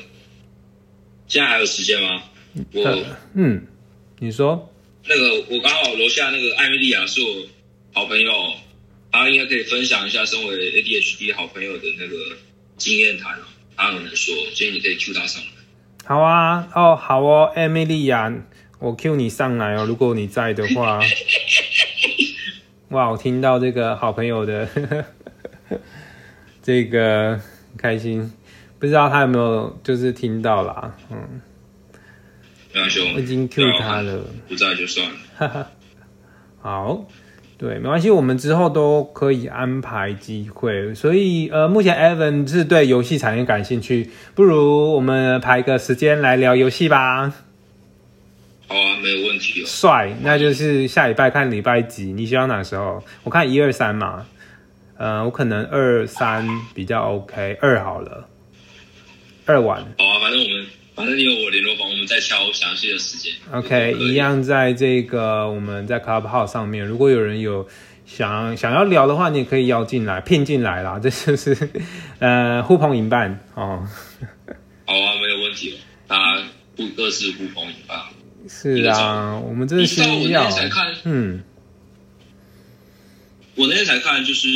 [1.26, 2.22] 现在还有时间吗？
[2.72, 3.66] 我嗯，
[4.18, 4.72] 你说
[5.06, 7.46] 那个我刚好楼下那个艾米莉亚是我
[7.92, 8.32] 好朋友，
[9.12, 12.16] 她应该可以分享一下身为 ADHD 好朋友的那个
[12.78, 13.44] 经验谈哦。
[13.76, 15.57] 她很能说，所以你可以 Q 她上来。
[16.08, 18.32] 好啊，哦，好哦，艾米莉亚，
[18.78, 20.98] 我 Q 你上来哦，如果你在的话。
[22.88, 24.66] 哇，我听到这个好朋友的
[26.64, 27.38] 这个
[27.76, 28.32] 开心，
[28.78, 31.42] 不知道他有没有就是听到啦，嗯。
[32.72, 35.06] 没关系，我已经 Q 他了，不在就算
[35.38, 35.70] 了。
[36.62, 37.04] 好。
[37.58, 40.94] 对，没关系，我们之后都可以安排机会。
[40.94, 47.34] 所以，呃，目前 Evan 是对游戏产业感兴趣，不如我们排个时间来聊游戏吧。
[48.68, 49.64] 好啊，没有问题。
[49.66, 52.12] 帅，那就是下礼拜看礼拜几？
[52.12, 53.02] 你希望哪时候？
[53.24, 54.24] 我看一二三嘛。
[54.96, 58.28] 呃，我可能二三比较 OK，二好了，
[59.46, 59.80] 二晚。
[59.98, 60.77] 好啊，反正我们。
[60.98, 63.32] 反正你有我联络方，我们再敲详细的时间。
[63.52, 67.68] OK，一样在这个我们在 Clubhouse 上面，如果有人有
[68.04, 70.98] 想想要聊的话，你也可以邀进来，聘进来啦。
[71.00, 71.56] 这就是
[72.18, 73.86] 呃互捧引伴哦。
[74.86, 75.78] 好啊，没有问题，
[76.08, 76.42] 大家
[76.76, 77.96] 互各自互捧引伴。
[78.48, 80.00] 是啊，我们真的需
[80.32, 80.50] 要。
[81.04, 81.44] 嗯，
[83.54, 84.48] 我那天才看，就是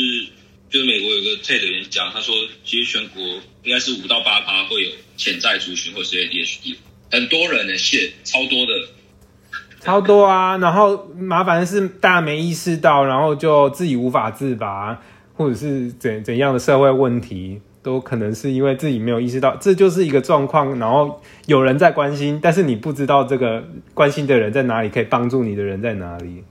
[0.69, 2.35] 就是美国有个 TED 演讲，他说
[2.65, 4.91] 其实全国应该是五到八趴会有。
[5.15, 6.75] 潜在族群或是 ADHD，
[7.11, 8.73] 很多人呢，是超多的，
[9.79, 10.57] 超多啊！
[10.57, 14.99] 然后麻烦的是大家没意识到，然后就自己无法自拔，
[15.35, 20.79] 或者是怎怎样的社会问题，都可能是因为自己没有意识到，这就是一个状况。
[20.79, 26.43] 然后有人在关心，但是你不知道这个关心的人在哪里，可以帮助你的人在哪里。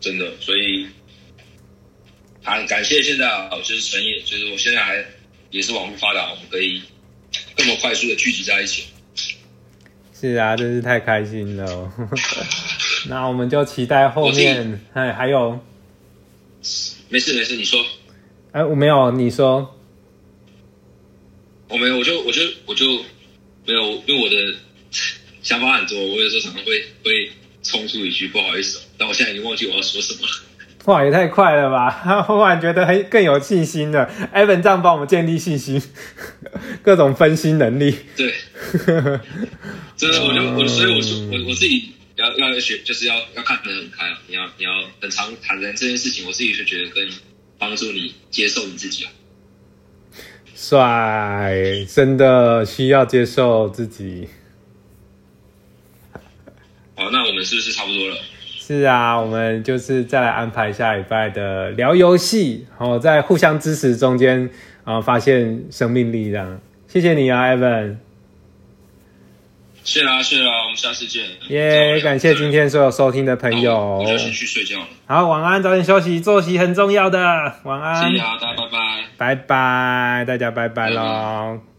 [0.00, 0.86] 真的，所以
[2.44, 5.04] 很感谢现在啊，就是陈业，就是我现在还。
[5.50, 6.82] 也是网络发达，我们可以
[7.54, 8.86] 这么快速的聚集在一起。
[10.12, 11.92] 是啊，真是太开心了。
[13.06, 15.64] 那我们就期待后面，哎，还有，
[17.08, 17.86] 没事没事，你说。
[18.50, 19.78] 哎，我没有，你说。
[21.68, 22.84] 我没有，我就我就我就
[23.64, 24.56] 没有，因为我的
[25.44, 27.30] 想法很多，我有时候常常会会
[27.62, 30.32] 冲出一句不好意思，但我现在已经忘记我要说什么了。
[30.86, 32.22] 哇，也太快了吧！
[32.28, 34.10] 忽然觉得很更有信心了。
[34.34, 35.82] Evan 这样帮我们建立信心，
[36.84, 37.96] 各种分析能力。
[38.14, 38.34] 对，
[39.96, 44.18] 真的，我就我所以我说我我自己要要学，就是要要看得很开啊！
[44.26, 44.70] 你要你要
[45.00, 47.08] 很常坦然这件事情，我自己是觉得更
[47.58, 49.12] 帮助你接受你自己啊。
[50.54, 54.28] 帅，真的需要接受自己。
[56.94, 58.16] 好，那我们是不是差不多了？
[58.66, 64.48] 是啊，我们就是再来安排下礼拜的聊游戏，然后在互相支持中间，
[64.86, 66.58] 然后发现生命力量。
[66.88, 67.96] 谢谢你啊，Evan。
[69.84, 71.24] 是啊，是啊，我们下次见。
[71.48, 73.98] 耶，感谢今天所有收听的朋友。
[73.98, 74.86] 我先去睡觉了。
[75.08, 77.20] 好，晚安，早点休息，作息很重要的。
[77.64, 78.02] 晚安。
[78.02, 78.78] 谢谢大家，拜拜。
[79.18, 81.73] 拜拜，大家拜拜喽。